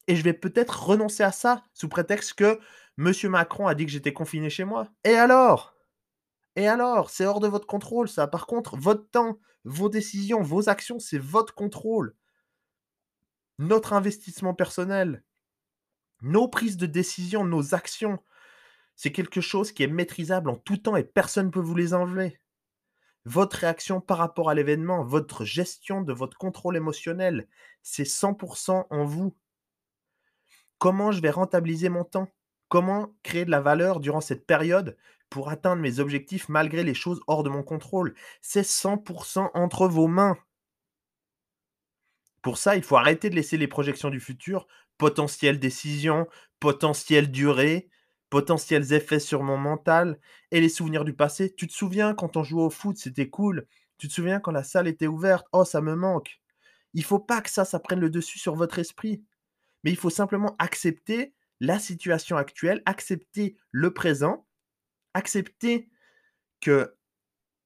Et 0.07 0.15
je 0.15 0.23
vais 0.23 0.31
peut-être 0.31 0.85
renoncer 0.85 1.23
à 1.23 1.33
ça 1.33 1.65
sous 1.73 1.89
prétexte 1.89 2.35
que 2.35 2.57
M. 2.97 3.11
Macron 3.23 3.67
a 3.67 3.75
dit 3.75 3.85
que 3.85 3.91
j'étais 3.91 4.13
confiné 4.13 4.49
chez 4.49 4.63
moi. 4.63 4.87
Et 5.03 5.15
alors? 5.15 5.75
Et 6.55 6.69
alors? 6.69 7.09
C'est 7.09 7.25
hors 7.25 7.41
de 7.41 7.49
votre 7.49 7.67
contrôle, 7.67 8.07
ça. 8.07 8.27
Par 8.27 8.47
contre, 8.47 8.77
votre 8.77 9.09
temps, 9.09 9.39
vos 9.65 9.89
décisions, 9.89 10.41
vos 10.41 10.69
actions, 10.69 10.99
c'est 10.99 11.19
votre 11.19 11.53
contrôle. 11.53 12.15
Notre 13.59 13.91
investissement 13.91 14.53
personnel, 14.53 15.25
nos 16.21 16.47
prises 16.47 16.77
de 16.77 16.85
décision, 16.85 17.43
nos 17.43 17.73
actions, 17.73 18.19
c'est 18.95 19.11
quelque 19.11 19.41
chose 19.41 19.71
qui 19.71 19.83
est 19.83 19.87
maîtrisable 19.87 20.49
en 20.49 20.55
tout 20.55 20.77
temps 20.77 20.95
et 20.95 21.03
personne 21.03 21.47
ne 21.47 21.51
peut 21.51 21.59
vous 21.59 21.75
les 21.75 21.93
enlever. 21.93 22.39
Votre 23.25 23.57
réaction 23.57 24.01
par 24.01 24.17
rapport 24.17 24.49
à 24.49 24.55
l'événement, 24.55 25.03
votre 25.03 25.45
gestion 25.45 26.01
de 26.01 26.13
votre 26.13 26.37
contrôle 26.37 26.75
émotionnel, 26.75 27.47
c'est 27.83 28.03
100% 28.03 28.87
en 28.89 29.05
vous. 29.05 29.35
Comment 30.77 31.11
je 31.11 31.21
vais 31.21 31.29
rentabiliser 31.29 31.89
mon 31.89 32.03
temps? 32.03 32.31
Comment 32.67 33.13
créer 33.21 33.45
de 33.45 33.51
la 33.51 33.61
valeur 33.61 33.99
durant 33.99 34.21
cette 34.21 34.47
période 34.47 34.97
pour 35.29 35.49
atteindre 35.49 35.81
mes 35.81 35.99
objectifs 35.99 36.49
malgré 36.49 36.83
les 36.83 36.93
choses 36.93 37.21
hors 37.27 37.43
de 37.43 37.49
mon 37.49 37.63
contrôle? 37.63 38.15
C'est 38.41 38.65
100% 38.65 39.51
entre 39.53 39.87
vos 39.87 40.07
mains. 40.07 40.37
Pour 42.41 42.57
ça, 42.57 42.75
il 42.75 42.81
faut 42.81 42.97
arrêter 42.97 43.29
de 43.29 43.35
laisser 43.35 43.57
les 43.57 43.67
projections 43.67 44.09
du 44.09 44.19
futur, 44.19 44.67
potentielles 45.01 45.57
décisions, 45.57 46.27
potentielles 46.59 47.31
durées, 47.31 47.89
potentiels 48.29 48.93
effets 48.93 49.19
sur 49.19 49.41
mon 49.41 49.57
mental 49.57 50.19
et 50.51 50.61
les 50.61 50.69
souvenirs 50.69 51.05
du 51.05 51.15
passé. 51.15 51.51
Tu 51.55 51.65
te 51.65 51.73
souviens 51.73 52.13
quand 52.13 52.37
on 52.37 52.43
jouait 52.43 52.61
au 52.61 52.69
foot, 52.69 52.97
c'était 52.97 53.27
cool. 53.27 53.65
Tu 53.97 54.07
te 54.07 54.13
souviens 54.13 54.39
quand 54.39 54.51
la 54.51 54.61
salle 54.61 54.87
était 54.87 55.07
ouverte, 55.07 55.47
oh 55.53 55.65
ça 55.65 55.81
me 55.81 55.95
manque. 55.95 56.39
Il 56.93 57.03
faut 57.03 57.17
pas 57.17 57.41
que 57.41 57.49
ça, 57.49 57.65
ça 57.65 57.79
prenne 57.79 57.99
le 57.99 58.11
dessus 58.11 58.37
sur 58.37 58.53
votre 58.53 58.77
esprit. 58.77 59.23
Mais 59.83 59.89
il 59.89 59.97
faut 59.97 60.11
simplement 60.11 60.55
accepter 60.59 61.33
la 61.59 61.79
situation 61.79 62.37
actuelle, 62.37 62.83
accepter 62.85 63.57
le 63.71 63.95
présent, 63.95 64.45
accepter 65.15 65.89
que 66.59 66.95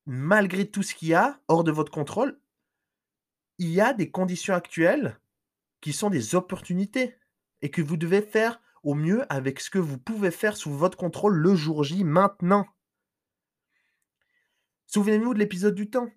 malgré 0.06 0.72
tout 0.72 0.84
ce 0.84 0.96
qu'il 0.96 1.10
y 1.10 1.14
a 1.14 1.42
hors 1.50 1.66
de 1.66 1.72
votre 1.74 1.92
contrôle, 1.92 2.40
il 3.58 3.72
y 3.72 3.82
a 3.82 3.92
des 3.92 4.10
conditions 4.10 4.54
actuelles 4.54 5.20
qui 5.82 5.92
sont 5.92 6.10
des 6.10 6.34
opportunités 6.34 7.18
et 7.66 7.72
que 7.72 7.82
vous 7.82 7.98
devez 7.98 8.22
faire 8.22 8.62
au 8.84 8.94
mieux 8.94 9.26
avec 9.34 9.60
ce 9.60 9.72
que 9.72 9.80
vous 9.80 9.98
pouvez 9.98 10.30
faire 10.30 10.56
sous 10.56 10.70
votre 10.70 11.00
contrôle 11.00 11.36
le 11.36 11.56
jour 11.56 11.84
J 11.84 12.04
maintenant. 12.04 12.68
Souvenez-vous 14.86 15.34
de 15.34 15.40
l'épisode 15.40 15.74
du 15.74 15.90
temps. 15.90 16.12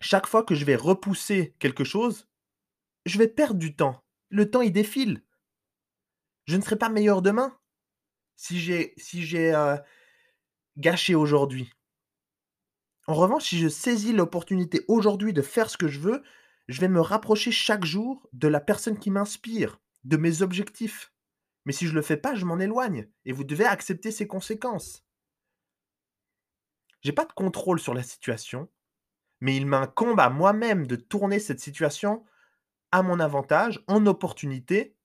Chaque 0.00 0.26
fois 0.26 0.42
que 0.42 0.56
je 0.56 0.64
vais 0.64 0.74
repousser 0.74 1.54
quelque 1.60 1.84
chose, 1.84 2.28
je 3.04 3.16
vais 3.16 3.28
perdre 3.28 3.60
du 3.60 3.76
temps. 3.76 4.02
Le 4.28 4.50
temps, 4.50 4.60
il 4.60 4.72
défile. 4.72 5.22
Je 6.46 6.56
ne 6.56 6.62
serai 6.62 6.74
pas 6.74 6.88
meilleur 6.88 7.22
demain 7.22 7.56
si 8.34 8.58
j'ai 8.58 8.92
si 8.96 9.24
euh, 9.36 9.76
gâché 10.78 11.14
aujourd'hui. 11.14 11.72
En 13.06 13.14
revanche, 13.14 13.44
si 13.44 13.58
je 13.60 13.68
saisis 13.68 14.12
l'opportunité 14.12 14.84
aujourd'hui 14.88 15.32
de 15.32 15.42
faire 15.42 15.70
ce 15.70 15.78
que 15.78 15.86
je 15.86 16.00
veux, 16.00 16.24
je 16.66 16.80
vais 16.80 16.88
me 16.88 17.00
rapprocher 17.00 17.52
chaque 17.52 17.84
jour 17.84 18.28
de 18.32 18.48
la 18.48 18.58
personne 18.58 18.98
qui 18.98 19.12
m'inspire, 19.12 19.78
de 20.06 20.16
mes 20.16 20.42
objectifs. 20.42 21.12
Mais 21.64 21.72
si 21.72 21.86
je 21.86 21.90
ne 21.90 21.96
le 21.96 22.02
fais 22.02 22.16
pas, 22.16 22.34
je 22.34 22.44
m'en 22.44 22.58
éloigne. 22.58 23.08
Et 23.24 23.32
vous 23.32 23.44
devez 23.44 23.66
accepter 23.66 24.10
ces 24.10 24.26
conséquences. 24.26 25.04
J'ai 27.02 27.12
pas 27.12 27.24
de 27.24 27.32
contrôle 27.32 27.80
sur 27.80 27.92
la 27.92 28.02
situation, 28.02 28.68
mais 29.40 29.56
il 29.56 29.66
m'incombe 29.66 30.20
à 30.20 30.30
moi-même 30.30 30.86
de 30.86 30.96
tourner 30.96 31.38
cette 31.38 31.60
situation 31.60 32.24
à 32.92 33.02
mon 33.02 33.20
avantage, 33.20 33.82
en 33.88 34.06
opportunité, 34.06 34.96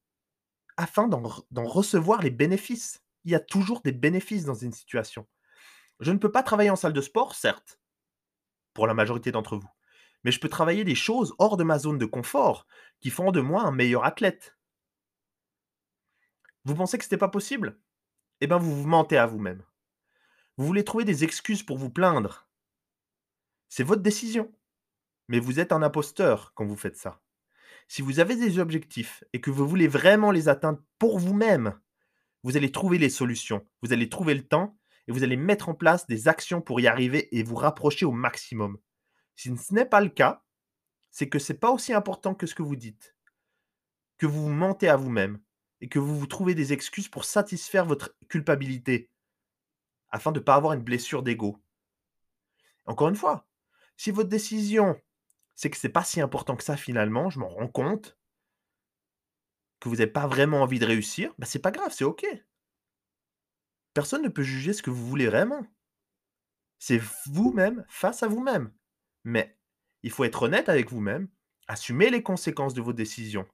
afin 0.78 1.08
d'en 1.08 1.68
recevoir 1.68 2.22
les 2.22 2.30
bénéfices. 2.30 3.04
Il 3.26 3.32
y 3.32 3.36
a 3.36 3.40
toujours 3.40 3.82
des 3.82 3.92
bénéfices 3.92 4.46
dans 4.46 4.56
une 4.56 4.72
situation. 4.72 5.28
Je 6.00 6.12
ne 6.12 6.18
peux 6.18 6.32
pas 6.32 6.44
travailler 6.44 6.70
en 6.70 6.76
salle 6.76 6.94
de 6.94 7.02
sport, 7.02 7.36
certes, 7.36 7.80
pour 8.74 8.88
la 8.88 8.94
majorité 8.94 9.32
d'entre 9.32 9.58
vous, 9.58 9.70
mais 10.24 10.32
je 10.32 10.40
peux 10.40 10.50
travailler 10.50 10.84
des 10.84 10.96
choses 10.96 11.34
hors 11.40 11.58
de 11.58 11.64
ma 11.64 11.78
zone 11.80 11.98
de 11.98 12.06
confort 12.06 12.66
qui 13.00 13.10
font 13.10 13.32
de 13.32 13.42
moi 13.42 13.64
un 13.64 13.72
meilleur 13.72 14.06
athlète. 14.06 14.56
Vous 16.66 16.76
pensez 16.76 16.98
que 16.98 17.04
ce 17.04 17.08
n'était 17.08 17.18
pas 17.18 17.28
possible? 17.28 17.80
Eh 18.40 18.48
bien, 18.48 18.58
vous 18.58 18.82
vous 18.82 18.88
mentez 18.88 19.18
à 19.18 19.26
vous-même. 19.26 19.64
Vous 20.58 20.66
voulez 20.66 20.84
trouver 20.84 21.06
des 21.06 21.24
excuses 21.24 21.64
pour 21.64 21.78
vous 21.78 21.90
plaindre. 21.90 22.48
C'est 23.70 23.84
votre 23.84 24.02
décision. 24.02 24.52
Mais 25.28 25.40
vous 25.40 25.60
êtes 25.60 25.72
un 25.72 25.82
imposteur 25.82 26.54
quand 26.56 26.66
vous 26.66 26.76
faites 26.76 26.98
ça. 26.98 27.22
Si 27.88 28.02
vous 28.02 28.20
avez 28.20 28.36
des 28.36 28.60
objectifs 28.60 29.24
et 29.34 29.42
que 29.42 29.50
vous 29.50 29.68
voulez 29.68 29.88
vraiment 29.88 30.32
les 30.32 30.50
atteindre 30.50 30.82
pour 31.00 31.20
vous-même, 31.20 31.80
vous 32.44 32.58
allez 32.58 32.72
trouver 32.72 32.98
les 32.98 33.10
solutions, 33.10 33.66
vous 33.82 33.94
allez 33.94 34.10
trouver 34.10 34.34
le 34.34 34.48
temps 34.48 34.78
et 35.08 35.12
vous 35.12 35.24
allez 35.24 35.38
mettre 35.38 35.70
en 35.70 35.74
place 35.74 36.08
des 36.08 36.28
actions 36.28 36.62
pour 36.62 36.80
y 36.80 36.88
arriver 36.88 37.36
et 37.38 37.44
vous 37.44 37.56
rapprocher 37.56 38.06
au 38.06 38.12
maximum. 38.12 38.78
Si 39.36 39.56
ce 39.56 39.74
n'est 39.74 39.86
pas 39.86 40.02
le 40.02 40.10
cas, 40.10 40.44
c'est 41.10 41.30
que 41.30 41.40
ce 41.40 41.54
n'est 41.54 41.60
pas 41.60 41.72
aussi 41.72 41.94
important 41.94 42.34
que 42.36 42.48
ce 42.48 42.56
que 42.56 42.64
vous 42.64 42.76
dites, 42.76 43.16
que 44.18 44.26
vous 44.26 44.50
mentez 44.50 44.88
à 44.88 44.96
vous-même, 44.96 45.40
et 45.82 45.90
que 45.90 46.00
vous 46.00 46.18
vous 46.18 46.28
trouvez 46.28 46.56
des 46.56 46.74
excuses 46.74 47.10
pour 47.10 47.26
satisfaire 47.26 47.86
votre 47.86 48.16
culpabilité 48.30 49.10
afin 50.10 50.32
de 50.32 50.40
ne 50.40 50.44
pas 50.44 50.56
avoir 50.56 50.74
une 50.74 50.84
blessure 50.84 51.24
d'ego. 51.24 51.58
Encore 52.86 53.10
une 53.10 53.16
fois, 53.16 53.48
si 53.98 54.12
votre 54.12 54.30
décision, 54.30 55.00
c'est 55.56 55.70
que 55.70 55.78
ce 55.78 55.88
n'est 55.88 55.94
pas 55.94 56.04
si 56.04 56.22
important 56.22 56.56
que 56.56 56.64
ça 56.64 56.78
finalement, 56.78 57.30
je 57.30 57.40
m'en 57.40 57.50
rends 57.50 57.68
compte, 57.68 58.18
que 59.80 59.90
vous 59.90 59.96
n'avez 59.96 60.12
pas 60.12 60.28
vraiment 60.28 60.62
envie 60.62 60.80
de 60.80 60.86
réussir, 60.86 61.34
bah 61.40 61.48
c'est 61.48 61.60
pas 61.60 61.72
grave, 61.72 61.92
c'est 61.92 62.04
OK. 62.04 62.26
Personne 63.94 64.22
ne 64.22 64.30
peut 64.30 64.44
juger 64.44 64.74
ce 64.74 64.84
que 64.84 64.92
vous 64.92 65.08
voulez 65.08 65.28
vraiment. 65.28 65.66
C'est 66.78 67.02
vous-même 67.26 67.84
face 67.90 68.24
à 68.24 68.28
vous-même. 68.28 68.72
Mais 69.24 69.58
il 70.04 70.12
faut 70.12 70.24
être 70.24 70.44
honnête 70.44 70.70
avec 70.70 70.90
vous-même, 70.92 71.28
assumer 71.68 72.10
les 72.10 72.24
conséquences 72.24 72.74
de 72.74 72.82
vos 72.82 72.94
décisions 72.94 73.48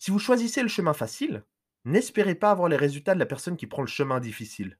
si 0.00 0.10
vous 0.10 0.18
choisissez 0.18 0.62
le 0.62 0.68
chemin 0.68 0.94
facile, 0.94 1.44
n'espérez 1.84 2.34
pas 2.34 2.50
avoir 2.50 2.70
les 2.70 2.76
résultats 2.76 3.12
de 3.14 3.18
la 3.18 3.26
personne 3.26 3.58
qui 3.58 3.66
prend 3.66 3.82
le 3.82 3.86
chemin 3.86 4.18
difficile. 4.18 4.78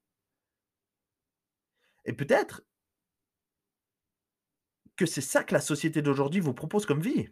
Et 2.07 2.15
peut-être 2.15 2.63
que 4.97 5.05
c'est 5.05 5.21
ça 5.21 5.45
que 5.45 5.53
la 5.53 5.61
société 5.61 6.01
d'aujourd'hui 6.01 6.41
vous 6.41 6.55
propose 6.55 6.87
comme 6.87 7.03
vie. 7.03 7.29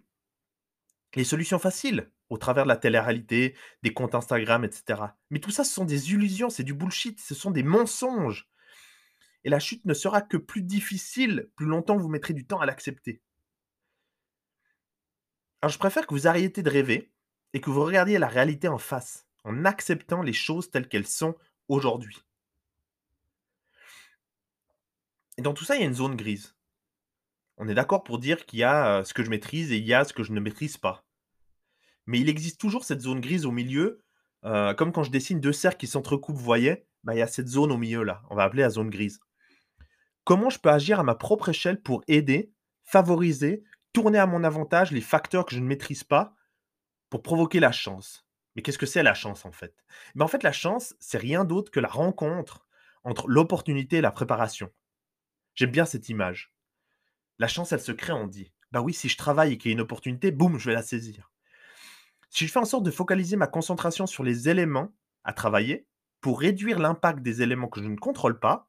Les 1.14 1.24
solutions 1.24 1.58
faciles, 1.58 2.12
au 2.28 2.36
travers 2.36 2.64
de 2.64 2.68
la 2.68 2.76
télé-réalité, 2.76 3.56
des 3.82 3.94
comptes 3.94 4.14
Instagram, 4.14 4.64
etc. 4.64 5.02
Mais 5.30 5.40
tout 5.40 5.50
ça, 5.50 5.64
ce 5.64 5.72
sont 5.72 5.86
des 5.86 6.12
illusions, 6.12 6.50
c'est 6.50 6.64
du 6.64 6.74
bullshit, 6.74 7.18
ce 7.18 7.34
sont 7.34 7.50
des 7.50 7.62
mensonges. 7.62 8.50
Et 9.44 9.48
la 9.48 9.60
chute 9.60 9.86
ne 9.86 9.94
sera 9.94 10.20
que 10.20 10.36
plus 10.36 10.60
difficile 10.60 11.50
plus 11.56 11.64
longtemps 11.64 11.96
vous 11.96 12.08
mettrez 12.08 12.34
du 12.34 12.46
temps 12.46 12.60
à 12.60 12.66
l'accepter. 12.66 13.22
Alors 15.62 15.72
je 15.72 15.78
préfère 15.78 16.06
que 16.06 16.12
vous 16.12 16.28
arrêtiez 16.28 16.62
de 16.62 16.70
rêver 16.70 17.10
et 17.52 17.60
que 17.60 17.70
vous 17.70 17.84
regardiez 17.84 18.18
la 18.18 18.28
réalité 18.28 18.68
en 18.68 18.78
face, 18.78 19.26
en 19.44 19.64
acceptant 19.64 20.22
les 20.22 20.32
choses 20.32 20.70
telles 20.70 20.88
qu'elles 20.88 21.06
sont 21.06 21.36
aujourd'hui. 21.68 22.18
Et 25.36 25.42
dans 25.42 25.54
tout 25.54 25.64
ça, 25.64 25.76
il 25.76 25.80
y 25.80 25.84
a 25.84 25.86
une 25.86 25.94
zone 25.94 26.16
grise. 26.16 26.54
On 27.56 27.68
est 27.68 27.74
d'accord 27.74 28.04
pour 28.04 28.18
dire 28.18 28.46
qu'il 28.46 28.58
y 28.58 28.64
a 28.64 29.04
ce 29.04 29.14
que 29.14 29.22
je 29.22 29.30
maîtrise 29.30 29.72
et 29.72 29.76
il 29.76 29.86
y 29.86 29.94
a 29.94 30.04
ce 30.04 30.12
que 30.12 30.22
je 30.22 30.32
ne 30.32 30.40
maîtrise 30.40 30.76
pas. 30.76 31.04
Mais 32.06 32.20
il 32.20 32.28
existe 32.28 32.60
toujours 32.60 32.84
cette 32.84 33.00
zone 33.00 33.20
grise 33.20 33.46
au 33.46 33.50
milieu, 33.50 34.02
comme 34.42 34.92
quand 34.92 35.02
je 35.02 35.10
dessine 35.10 35.40
deux 35.40 35.52
cercles 35.52 35.78
qui 35.78 35.86
s'entrecoupent, 35.86 36.36
vous 36.36 36.44
voyez, 36.44 36.86
bah, 37.04 37.14
il 37.14 37.18
y 37.18 37.22
a 37.22 37.26
cette 37.26 37.48
zone 37.48 37.72
au 37.72 37.78
milieu 37.78 38.02
là, 38.02 38.22
on 38.30 38.34
va 38.34 38.44
appeler 38.44 38.62
la 38.62 38.70
zone 38.70 38.90
grise. 38.90 39.20
Comment 40.24 40.50
je 40.50 40.58
peux 40.58 40.70
agir 40.70 41.00
à 41.00 41.02
ma 41.02 41.14
propre 41.14 41.48
échelle 41.48 41.80
pour 41.82 42.02
aider, 42.08 42.52
favoriser, 42.84 43.62
tourner 43.92 44.18
à 44.18 44.26
mon 44.26 44.44
avantage 44.44 44.90
les 44.92 45.00
facteurs 45.00 45.46
que 45.46 45.54
je 45.54 45.60
ne 45.60 45.66
maîtrise 45.66 46.04
pas 46.04 46.34
pour 47.10 47.22
provoquer 47.22 47.60
la 47.60 47.72
chance. 47.72 48.26
Mais 48.54 48.62
qu'est-ce 48.62 48.78
que 48.78 48.86
c'est 48.86 49.02
la 49.02 49.14
chance 49.14 49.44
en 49.44 49.52
fait? 49.52 49.84
Mais 50.14 50.24
En 50.24 50.28
fait, 50.28 50.42
la 50.42 50.52
chance, 50.52 50.94
c'est 50.98 51.18
rien 51.18 51.44
d'autre 51.44 51.70
que 51.70 51.80
la 51.80 51.88
rencontre 51.88 52.66
entre 53.04 53.28
l'opportunité 53.28 53.96
et 53.98 54.00
la 54.00 54.10
préparation. 54.10 54.70
J'aime 55.54 55.70
bien 55.70 55.84
cette 55.84 56.08
image. 56.08 56.52
La 57.38 57.48
chance, 57.48 57.72
elle 57.72 57.80
se 57.80 57.92
crée, 57.92 58.12
on 58.12 58.26
dit. 58.26 58.52
Bah 58.72 58.80
oui, 58.80 58.92
si 58.92 59.08
je 59.08 59.16
travaille 59.16 59.52
et 59.52 59.58
qu'il 59.58 59.70
y 59.70 59.72
a 59.72 59.76
une 59.76 59.80
opportunité, 59.80 60.30
boum, 60.30 60.58
je 60.58 60.70
vais 60.70 60.74
la 60.74 60.82
saisir. 60.82 61.30
Si 62.30 62.46
je 62.46 62.52
fais 62.52 62.58
en 62.58 62.64
sorte 62.64 62.84
de 62.84 62.90
focaliser 62.90 63.36
ma 63.36 63.46
concentration 63.46 64.06
sur 64.06 64.24
les 64.24 64.48
éléments 64.48 64.92
à 65.24 65.32
travailler, 65.32 65.86
pour 66.20 66.40
réduire 66.40 66.78
l'impact 66.78 67.20
des 67.22 67.42
éléments 67.42 67.68
que 67.68 67.82
je 67.82 67.88
ne 67.88 67.96
contrôle 67.96 68.38
pas, 68.38 68.68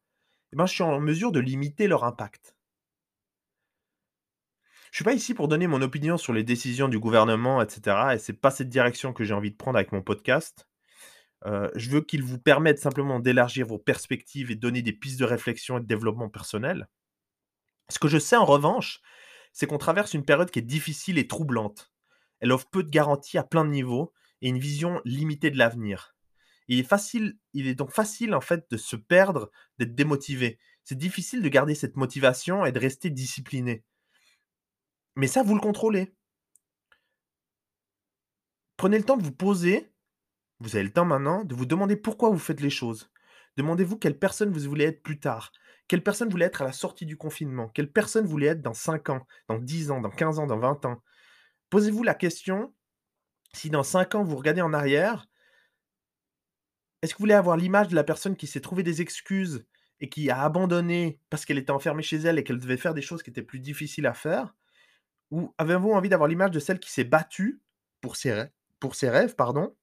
eh 0.54 0.56
ben, 0.56 0.65
je 0.65 0.73
suis 0.73 0.84
en 0.84 0.99
mesure 0.99 1.32
de 1.32 1.39
limiter 1.39 1.88
leur 1.88 2.04
impact. 2.04 2.56
Je 4.91 4.97
suis 4.97 5.04
pas 5.04 5.13
ici 5.13 5.34
pour 5.34 5.47
donner 5.47 5.67
mon 5.67 5.82
opinion 5.82 6.17
sur 6.17 6.34
les 6.34 6.43
décisions 6.43 6.88
du 6.88 6.99
gouvernement, 6.99 7.62
et 7.62 7.69
cetera 7.69 8.15
et 8.15 8.19
c'est 8.19 8.34
pas 8.34 8.52
cette 8.52 8.69
direction 8.69 9.13
que 9.13 9.23
j'ai 9.23 9.34
envie 9.34 9.52
de 9.52 9.56
prendre 9.56 9.78
avec 9.78 9.91
mon 9.91 10.02
podcast. 10.02 10.67
Heu, 11.45 11.71
je 11.75 11.89
veux 11.89 12.02
qu'il 12.02 12.23
vous 12.23 12.39
permette 12.39 12.80
simplement 12.80 13.19
d'élargir 13.19 13.67
vos 13.67 13.78
perspectives 13.78 14.52
et 14.52 14.56
donner 14.56 14.82
des 14.82 14.93
pistes 14.93 15.19
de 15.19 15.25
réflexion 15.25 15.78
et 15.78 15.82
de 15.82 15.86
développement 15.86 16.30
personnel. 16.30 16.88
Ce 17.89 17.99
que 17.99 18.08
je 18.08 18.17
sais 18.17 18.36
en 18.36 18.45
revanche, 18.45 19.02
c'est 19.54 19.67
qu'on 19.67 19.78
traverse 19.78 20.13
une 20.13 20.25
période 20.25 20.52
qui 20.52 20.60
est 20.60 20.63
difficile 20.63 21.17
et 21.17 21.28
troublante. 21.28 21.91
Elle 22.39 22.52
offre 22.52 22.69
peu 22.69 22.84
de 22.84 22.89
garanties 22.89 23.38
à 23.38 23.43
plein 23.43 23.65
de 23.65 23.71
niveaux 23.71 24.13
et 24.41 24.49
une 24.49 24.60
vision 24.60 25.02
limitée 25.06 25.52
de 25.52 25.58
l'avenir. 25.58 26.15
Il 26.67 26.80
est 26.80 26.84
facile 26.84 27.38
il 27.54 27.67
est 27.67 27.75
donc 27.75 27.91
facile 27.91 28.36
en 28.36 28.41
fait 28.41 28.65
de 28.69 28.78
se 28.78 28.95
perdre, 28.95 29.52
d'être 29.78 29.95
démotivé. 29.95 30.60
C'est 30.84 30.97
difficile 30.97 31.41
de 31.41 31.49
garder 31.49 31.75
cette 31.75 31.95
motivation 31.95 32.65
et 32.65 32.71
de 32.71 32.80
rester 32.80 33.10
discipliné. 33.10 33.84
Mais 35.15 35.28
ça, 35.28 35.43
vous 35.43 35.56
le 35.56 35.62
contrôlez. 35.62 36.13
Prenez 38.78 38.98
le 38.98 39.04
temps 39.04 39.17
de 39.17 39.24
vous 39.24 39.34
poser, 39.34 39.91
vous 40.60 40.76
avez 40.76 40.86
le 40.86 40.93
temps 40.93 41.06
maintenant, 41.06 41.43
de 41.43 41.54
vous 41.54 41.65
demander 41.65 41.95
pourquoi 41.95 42.30
vous 42.30 42.39
faites 42.39 42.62
les 42.62 42.69
choses. 42.69 43.12
Demandez-vous 43.58 43.98
quelle 43.98 44.17
personne 44.17 44.52
vous 44.52 44.69
voulez 44.69 44.86
être 44.86 45.04
plus 45.04 45.19
tard. 45.19 45.52
Quelle 45.89 46.04
personne 46.04 46.30
vous 46.30 46.34
voulez 46.34 46.45
être 46.45 46.62
à 46.62 46.65
la 46.65 46.72
sortie 46.72 47.06
du 47.06 47.17
confinement. 47.17 47.67
Quelle 47.69 47.91
personne 47.91 48.24
vous 48.24 48.32
voulez 48.32 48.48
être 48.48 48.62
dans 48.62 48.74
5 48.74 49.10
ans, 49.10 49.28
dans 49.48 49.58
10 49.58 49.91
ans, 49.91 50.00
dans 50.00 50.10
15 50.10 50.39
ans, 50.39 50.48
dans 50.48 50.60
20 50.60 50.86
ans. 50.86 51.04
Posez-vous 51.69 52.04
la 52.04 52.13
question, 52.13 52.74
si 53.54 53.69
dans 53.69 53.84
5 53.84 54.15
ans 54.15 54.24
vous 54.24 54.38
regardez 54.38 54.62
en 54.62 54.74
arrière, 54.74 55.28
est-ce 57.02 57.13
que 57.13 57.17
vous 57.17 57.24
voulez 57.24 57.34
avoir 57.34 57.58
l'image 57.58 57.88
de 57.88 57.95
la 57.95 58.04
personne 58.04 58.36
qui 58.36 58.48
s'est 58.48 58.62
trouvé 58.62 58.84
des 58.84 59.02
excuses 59.02 59.65
et 60.00 60.10
qui 60.10 60.30
a 60.30 60.41
abandonné 60.43 61.19
parce 61.30 61.45
qu'elle 61.45 61.58
était 61.58 61.72
enfermée 61.72 62.04
chez 62.04 62.17
elle 62.17 62.39
et 62.39 62.43
qu'elle 62.43 62.60
devait 62.60 62.78
faire 62.78 62.93
des 62.93 63.02
choses 63.02 63.24
qui 63.24 63.30
étaient 63.30 63.41
plus 63.41 63.60
difficiles 63.60 64.06
à 64.06 64.13
faire? 64.13 64.56
Ou 65.31 65.53
avez-vous 65.57 65.91
envie 65.91 66.09
d'avoir 66.09 66.27
l'image 66.27 66.51
de 66.51 66.59
celle 66.59 66.79
qui 66.79 66.91
s'est 66.91 67.03
battue 67.03 67.61
pour 68.01 68.15
ses 68.15 68.33
rêves 68.33 68.51
pour 68.79 68.95
ses 68.95 69.09
rêves, 69.09 69.35
pardon, 69.35 69.75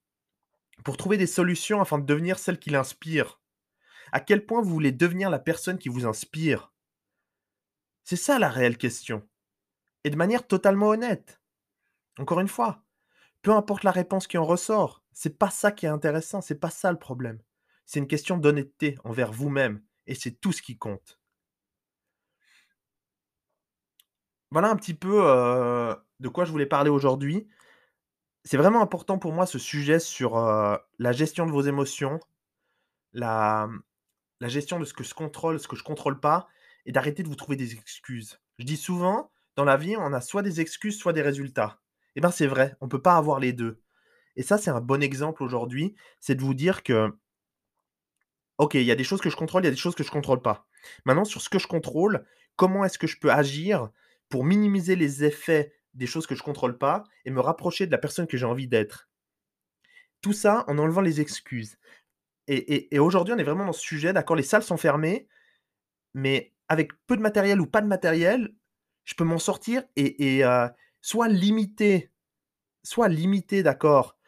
pour 0.84 0.96
trouver 0.96 1.16
des 1.16 1.26
solutions 1.26 1.80
afin 1.80 1.98
de 1.98 2.06
devenir 2.06 2.38
celle 2.38 2.58
qui 2.58 2.70
l'inspire? 2.70 3.40
À 4.12 4.20
quel 4.20 4.46
point 4.46 4.62
vous 4.62 4.70
voulez 4.70 4.92
devenir 4.92 5.30
la 5.30 5.38
personne 5.38 5.78
qui 5.78 5.88
vous 5.88 6.06
inspire? 6.06 6.72
C'est 8.04 8.16
ça 8.16 8.38
la 8.38 8.48
réelle 8.48 8.78
question 8.78 9.28
et 10.04 10.10
de 10.10 10.16
manière 10.16 10.46
totalement 10.46 10.88
honnête. 10.88 11.40
Encore 12.18 12.40
une 12.40 12.48
fois, 12.48 12.84
peu 13.42 13.50
importe 13.50 13.82
la 13.82 13.90
réponse 13.90 14.28
qui 14.28 14.38
en 14.38 14.44
ressort, 14.44 15.02
c'est 15.12 15.38
pas 15.38 15.50
ça 15.50 15.72
qui 15.72 15.86
est 15.86 15.90
intéressant, 15.90 16.40
c'est 16.40 16.60
pas 16.60 16.70
ça 16.70 16.92
le 16.92 16.98
problème. 16.98 17.42
C'est 17.84 17.98
une 17.98 18.06
question 18.06 18.38
d'honnêteté 18.38 18.98
envers 19.04 19.32
vous-même 19.32 19.82
et 20.06 20.14
c'est 20.14 20.40
tout 20.40 20.52
ce 20.52 20.62
qui 20.62 20.78
compte. 20.78 21.18
Voilà 24.50 24.70
un 24.70 24.76
petit 24.76 24.94
peu, 24.94 25.18
de 26.20 26.28
quoi 26.28 26.44
je 26.44 26.52
voulais 26.52 26.66
parler 26.66 26.90
aujourd'hui. 26.90 27.48
C'est 28.44 28.56
vraiment 28.56 28.80
important 28.80 29.18
pour 29.18 29.32
moi 29.32 29.46
ce 29.46 29.58
sujet 29.58 29.98
sur, 29.98 30.36
la 30.36 31.12
gestion 31.12 31.46
de 31.46 31.52
vos 31.52 31.62
émotions, 31.62 32.20
la, 33.12 33.66
mmh, 33.66 33.82
la 34.40 34.48
gestion 34.48 34.78
de 34.78 34.84
ce 34.84 34.94
que 34.94 35.04
je 35.04 35.14
contrôle, 35.14 35.58
ce 35.58 35.68
que 35.68 35.76
je 35.76 35.82
contrôle 35.82 36.20
pas 36.20 36.48
et 36.84 36.92
d'arrêter 36.92 37.22
de 37.22 37.28
vous 37.28 37.36
trouver 37.36 37.56
des 37.56 37.72
excuses. 37.72 38.40
Je 38.58 38.64
dis 38.64 38.76
souvent, 38.76 39.30
dans 39.56 39.64
la 39.64 39.76
vie, 39.76 39.96
on 39.96 40.12
a 40.12 40.20
soit 40.20 40.42
des 40.42 40.60
excuses, 40.60 40.98
soit 40.98 41.12
des 41.12 41.22
résultats. 41.22 41.80
Et 42.14 42.20
ben, 42.20 42.30
c'est 42.30 42.46
vrai, 42.46 42.76
on 42.80 42.88
peut 42.88 43.02
pas 43.02 43.16
avoir 43.16 43.40
les 43.40 43.52
2. 43.52 43.80
Et 44.36 44.42
ça, 44.42 44.58
c'est 44.58 44.70
un 44.70 44.80
bon 44.80 45.02
exemple 45.02 45.42
aujourd'hui, 45.42 45.94
c'est 46.20 46.34
de 46.34 46.42
vous 46.42 46.54
dire 46.54 46.82
que 46.82 47.10
OK, 48.58 48.74
il 48.74 48.84
y 48.84 48.90
a 48.90 48.96
des 48.96 49.04
choses 49.04 49.20
que 49.20 49.28
je 49.28 49.36
contrôle, 49.36 49.62
il 49.62 49.66
y 49.66 49.68
a 49.68 49.72
des 49.72 49.76
choses 49.76 49.94
que 49.94 50.04
je 50.04 50.10
contrôle 50.10 50.40
pas. 50.40 50.66
Maintenant, 51.04 51.24
sur 51.24 51.42
ce 51.42 51.48
que 51.48 51.58
je 51.58 51.66
contrôle, 51.66 52.24
comment 52.54 52.84
est-ce 52.84 52.98
que 52.98 53.06
je 53.06 53.18
peux 53.18 53.30
agir 53.30 53.90
pour 54.28 54.44
minimiser 54.44 54.96
les 54.96 55.24
effets 55.24 55.72
des 55.94 56.06
choses 56.06 56.26
que 56.26 56.34
je 56.34 56.42
contrôle 56.42 56.78
pas 56.78 57.04
et 57.24 57.30
me 57.30 57.40
rapprocher 57.40 57.86
de 57.86 57.92
la 57.92 57.98
personne 57.98 58.26
que 58.26 58.36
j'ai 58.36 58.46
envie 58.46 58.68
d'être? 58.68 59.08
Tout 60.22 60.32
ça 60.32 60.64
en 60.68 60.78
enlevant 60.78 61.00
les 61.02 61.20
excuses. 61.20 61.76
Et 62.48 62.94
et 62.94 63.00
aujourd'hui, 63.00 63.34
on 63.34 63.38
est 63.38 63.44
vraiment 63.44 63.66
dans 63.66 63.72
ce 63.74 63.80
sujet, 63.82 64.12
d'accord, 64.12 64.36
les 64.36 64.42
salles 64.44 64.62
sont 64.64 64.76
fermées, 64.78 65.28
mais 66.14 66.54
avec 66.68 66.92
peu 67.06 67.16
de 67.16 67.22
matériel 67.22 67.60
ou 67.60 67.66
pas 67.66 67.82
de 67.82 67.88
matériel, 67.88 68.54
je 69.04 69.14
peux 69.14 69.24
m'en 69.24 69.38
sortir 69.38 69.84
et 69.96 70.38
et 70.38 70.44
heu, 70.44 70.68
soit 71.02 71.28
limiter 71.28 72.12
soit 72.84 73.08
limiter, 73.08 73.62
d'accord, 73.64 74.18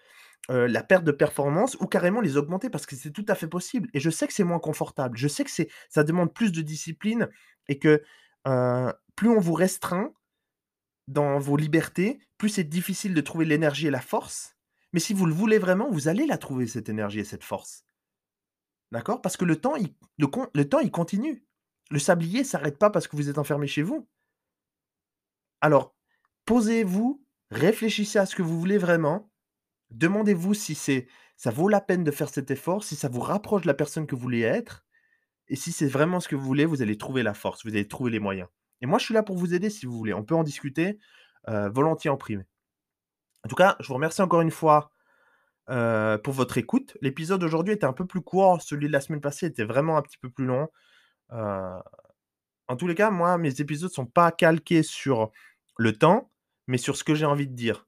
heu, 0.50 0.66
la 0.66 0.82
perte 0.84 1.04
de 1.04 1.12
performance 1.12 1.76
ou 1.80 1.86
carrément 1.86 2.20
les 2.22 2.36
augmenter 2.38 2.70
parce 2.70 2.86
que 2.86 2.96
c'est 2.96 3.12
tout 3.12 3.26
à 3.28 3.34
fait 3.36 3.48
possible 3.48 3.88
et 3.94 4.00
je 4.00 4.10
sais 4.10 4.26
que 4.28 4.34
c'est 4.34 4.44
moins 4.44 4.60
confortable. 4.60 5.18
Je 5.18 5.28
sais 5.28 5.44
que 5.44 5.50
c'est 5.52 5.68
ça 5.90 6.04
demande 6.04 6.34
plus 6.34 6.52
de 6.52 6.62
discipline 6.62 7.28
et 7.68 7.78
que, 7.78 8.02
heu, 8.48 8.92
plus 9.18 9.30
on 9.30 9.40
vous 9.40 9.54
restreint 9.54 10.14
dans 11.08 11.40
vos 11.40 11.56
libertés, 11.56 12.20
plus 12.36 12.50
c'est 12.50 12.62
difficile 12.62 13.14
de 13.14 13.20
trouver 13.20 13.46
l'énergie 13.46 13.88
et 13.88 13.90
la 13.90 14.00
force. 14.00 14.56
Mais 14.92 15.00
si 15.00 15.12
vous 15.12 15.26
le 15.26 15.34
voulez 15.34 15.58
vraiment, 15.58 15.90
vous 15.90 16.06
allez 16.06 16.24
la 16.24 16.38
trouver 16.38 16.68
cette 16.68 16.88
énergie 16.88 17.18
et 17.18 17.24
cette 17.24 17.42
force. 17.42 17.84
D'accord? 18.92 19.20
Parce 19.20 19.36
que 19.36 19.44
le 19.44 19.60
temps, 19.60 19.74
il 19.74 20.90
continue. 20.92 21.44
Le 21.90 21.98
sablier 21.98 22.44
s'arrête 22.44 22.78
pas 22.78 22.90
parce 22.90 23.08
que 23.08 23.16
vous 23.16 23.28
êtes 23.28 23.38
enfermé 23.38 23.66
chez 23.66 23.82
vous. 23.82 24.08
Alors, 25.62 25.96
posez-vous, 26.44 27.20
réfléchissez 27.50 28.20
à 28.20 28.26
ce 28.26 28.36
que 28.36 28.42
vous 28.42 28.60
voulez 28.60 28.78
vraiment, 28.78 29.32
demandez-vous 29.90 30.54
si 30.54 30.76
c'est 30.76 31.08
ça 31.36 31.50
vaut 31.50 31.68
la 31.68 31.80
peine 31.80 32.04
de 32.04 32.12
faire 32.12 32.28
cet 32.28 32.52
effort, 32.52 32.84
si 32.84 32.94
ça 32.94 33.08
vous 33.08 33.20
rapproche 33.20 33.62
de 33.62 33.66
la 33.66 33.74
personne 33.74 34.06
que 34.06 34.14
vous 34.14 34.22
voulez 34.22 34.42
être 34.42 34.86
et 35.48 35.56
si 35.56 35.72
c'est 35.72 35.88
vraiment 35.88 36.20
ce 36.20 36.28
que 36.28 36.36
vous 36.36 36.46
voulez, 36.46 36.66
vous 36.66 36.82
allez 36.82 36.96
trouver 36.96 37.24
la 37.24 37.34
force, 37.34 37.64
vous 37.64 37.72
allez 37.72 37.88
trouver 37.88 38.12
les 38.12 38.20
moyens. 38.20 38.48
Et 38.82 38.86
moi, 38.86 38.98
je 38.98 39.04
suis 39.06 39.14
là 39.14 39.22
pour 39.22 39.36
vous 39.36 39.54
aider 39.54 39.70
si 39.70 39.86
vous 39.86 39.96
voulez. 39.96 40.14
On 40.14 40.24
peut 40.24 40.34
en 40.34 40.44
discuter, 40.44 40.98
heu, 41.48 41.68
volontiers 41.70 42.10
en 42.10 42.16
privé. 42.16 42.44
En 43.44 43.48
tout 43.48 43.56
cas, 43.56 43.76
je 43.80 43.88
vous 43.88 43.94
remercie 43.94 44.22
encore 44.22 44.40
une 44.40 44.50
fois, 44.50 44.90
heu, 45.70 46.20
pour 46.24 46.34
votre 46.34 46.58
écoute. 46.58 46.96
L'épisode 47.02 47.40
d'aujourd'hui 47.40 47.74
était 47.74 47.86
un 47.86 47.92
peu 47.94 48.06
plus 48.06 48.22
court, 48.22 48.62
celui 48.62 48.88
de 48.88 48.92
la 48.92 49.00
semaine 49.02 49.20
passée 49.22 49.46
était 49.46 49.64
vraiment 49.64 49.98
un 49.98 50.02
petit 50.02 50.18
peu 50.18 50.30
plus 50.30 50.46
long. 50.46 50.68
Heu, 51.32 51.80
en 52.68 52.76
tous 52.76 52.86
les 52.88 52.94
cas, 52.94 53.10
moi, 53.10 53.38
mes 53.38 53.60
épisodes 53.60 53.90
sont 53.92 54.06
pas 54.06 54.32
calqués 54.32 54.82
sur 54.82 55.32
le 55.78 55.92
temps, 55.94 56.30
mais 56.68 56.78
sur 56.78 56.96
ce 56.96 57.04
que 57.04 57.14
j'ai 57.14 57.26
envie 57.26 57.48
de 57.48 57.54
dire. 57.54 57.86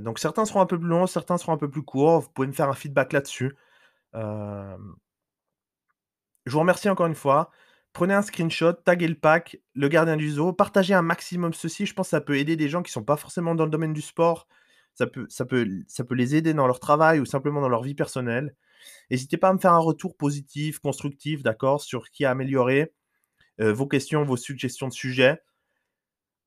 Donc 0.00 0.18
certains 0.18 0.44
seront 0.44 0.60
un 0.60 0.66
peu 0.66 0.78
plus 0.78 0.88
longs, 0.88 1.06
certains 1.06 1.38
seront 1.38 1.52
un 1.52 1.56
peu 1.56 1.70
plus 1.70 1.82
courts. 1.82 2.20
Vous 2.22 2.30
pouvez 2.30 2.48
me 2.48 2.52
faire 2.52 2.68
un 2.68 2.74
feedback 2.74 3.12
là-dessus. 3.12 3.56
Je 6.46 6.52
vous 6.52 6.60
remercie 6.60 6.88
encore 6.88 7.06
une 7.06 7.14
fois. 7.14 7.50
Prenez 7.92 8.14
un 8.14 8.22
screenshot, 8.22 8.72
taguez 8.72 9.06
le 9.08 9.14
pack, 9.14 9.58
le 9.74 9.88
gardien 9.88 10.16
du 10.16 10.30
zoo, 10.30 10.52
partagez 10.54 10.94
un 10.94 11.02
maximum 11.02 11.52
ceci. 11.52 11.84
Je 11.84 11.92
pense 11.94 12.06
que 12.06 12.10
ça 12.10 12.20
peut 12.22 12.38
aider 12.38 12.56
des 12.56 12.68
gens 12.70 12.82
qui 12.82 12.90
sont 12.90 13.04
pas 13.04 13.16
forcément 13.16 13.54
dans 13.54 13.64
le 13.64 13.70
domaine 13.70 13.92
du 13.92 14.00
sport. 14.00 14.48
Ça 14.94 15.06
peut 15.06 15.26
ça 15.28 15.44
peut 15.44 15.66
ça 15.88 16.04
peut 16.04 16.14
les 16.14 16.34
aider 16.36 16.54
dans 16.54 16.66
leur 16.66 16.80
travail 16.80 17.20
ou 17.20 17.26
simplement 17.26 17.60
dans 17.60 17.68
leur 17.68 17.82
vie 17.82 17.94
personnelle. 17.94 18.54
N'hésitez 19.10 19.38
pas 19.38 19.50
à 19.50 19.54
me 19.54 19.58
faire 19.58 19.72
un 19.74 19.78
retour 19.78 20.16
positif, 20.16 20.78
constructif, 20.80 21.42
d'accord, 21.42 21.82
sur 21.82 22.10
qui 22.10 22.24
a 22.26 22.30
amélioré, 22.32 22.92
heu, 23.60 23.72
vos 23.72 23.86
questions, 23.88 24.24
vos 24.24 24.36
suggestions 24.38 24.88
de 24.88 24.94
sujets. 24.94 25.40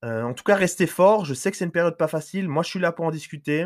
Heu, 0.03 0.23
en 0.23 0.33
tout 0.33 0.43
cas, 0.43 0.55
restez 0.55 0.87
forts. 0.87 1.25
Je 1.25 1.33
sais 1.33 1.51
que 1.51 1.57
c'est 1.57 1.65
une 1.65 1.71
période 1.71 1.97
pas 1.97 2.07
facile. 2.07 2.47
Moi, 2.47 2.63
je 2.63 2.69
suis 2.69 2.79
là 2.79 2.91
pour 2.91 3.05
en 3.05 3.11
discuter. 3.11 3.63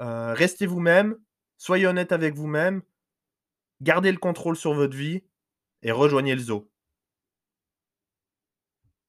Heu, 0.00 0.34
restez 0.34 0.66
vous-même, 0.66 1.16
soyez 1.58 1.86
honnête 1.86 2.12
avec 2.12 2.34
vous-même, 2.34 2.82
gardez 3.80 4.12
le 4.12 4.18
contrôle 4.18 4.56
sur 4.56 4.74
votre 4.74 4.96
vie 4.96 5.24
et 5.82 5.92
rejoignez 5.92 6.34
le 6.34 6.42
zoo. 6.42 6.70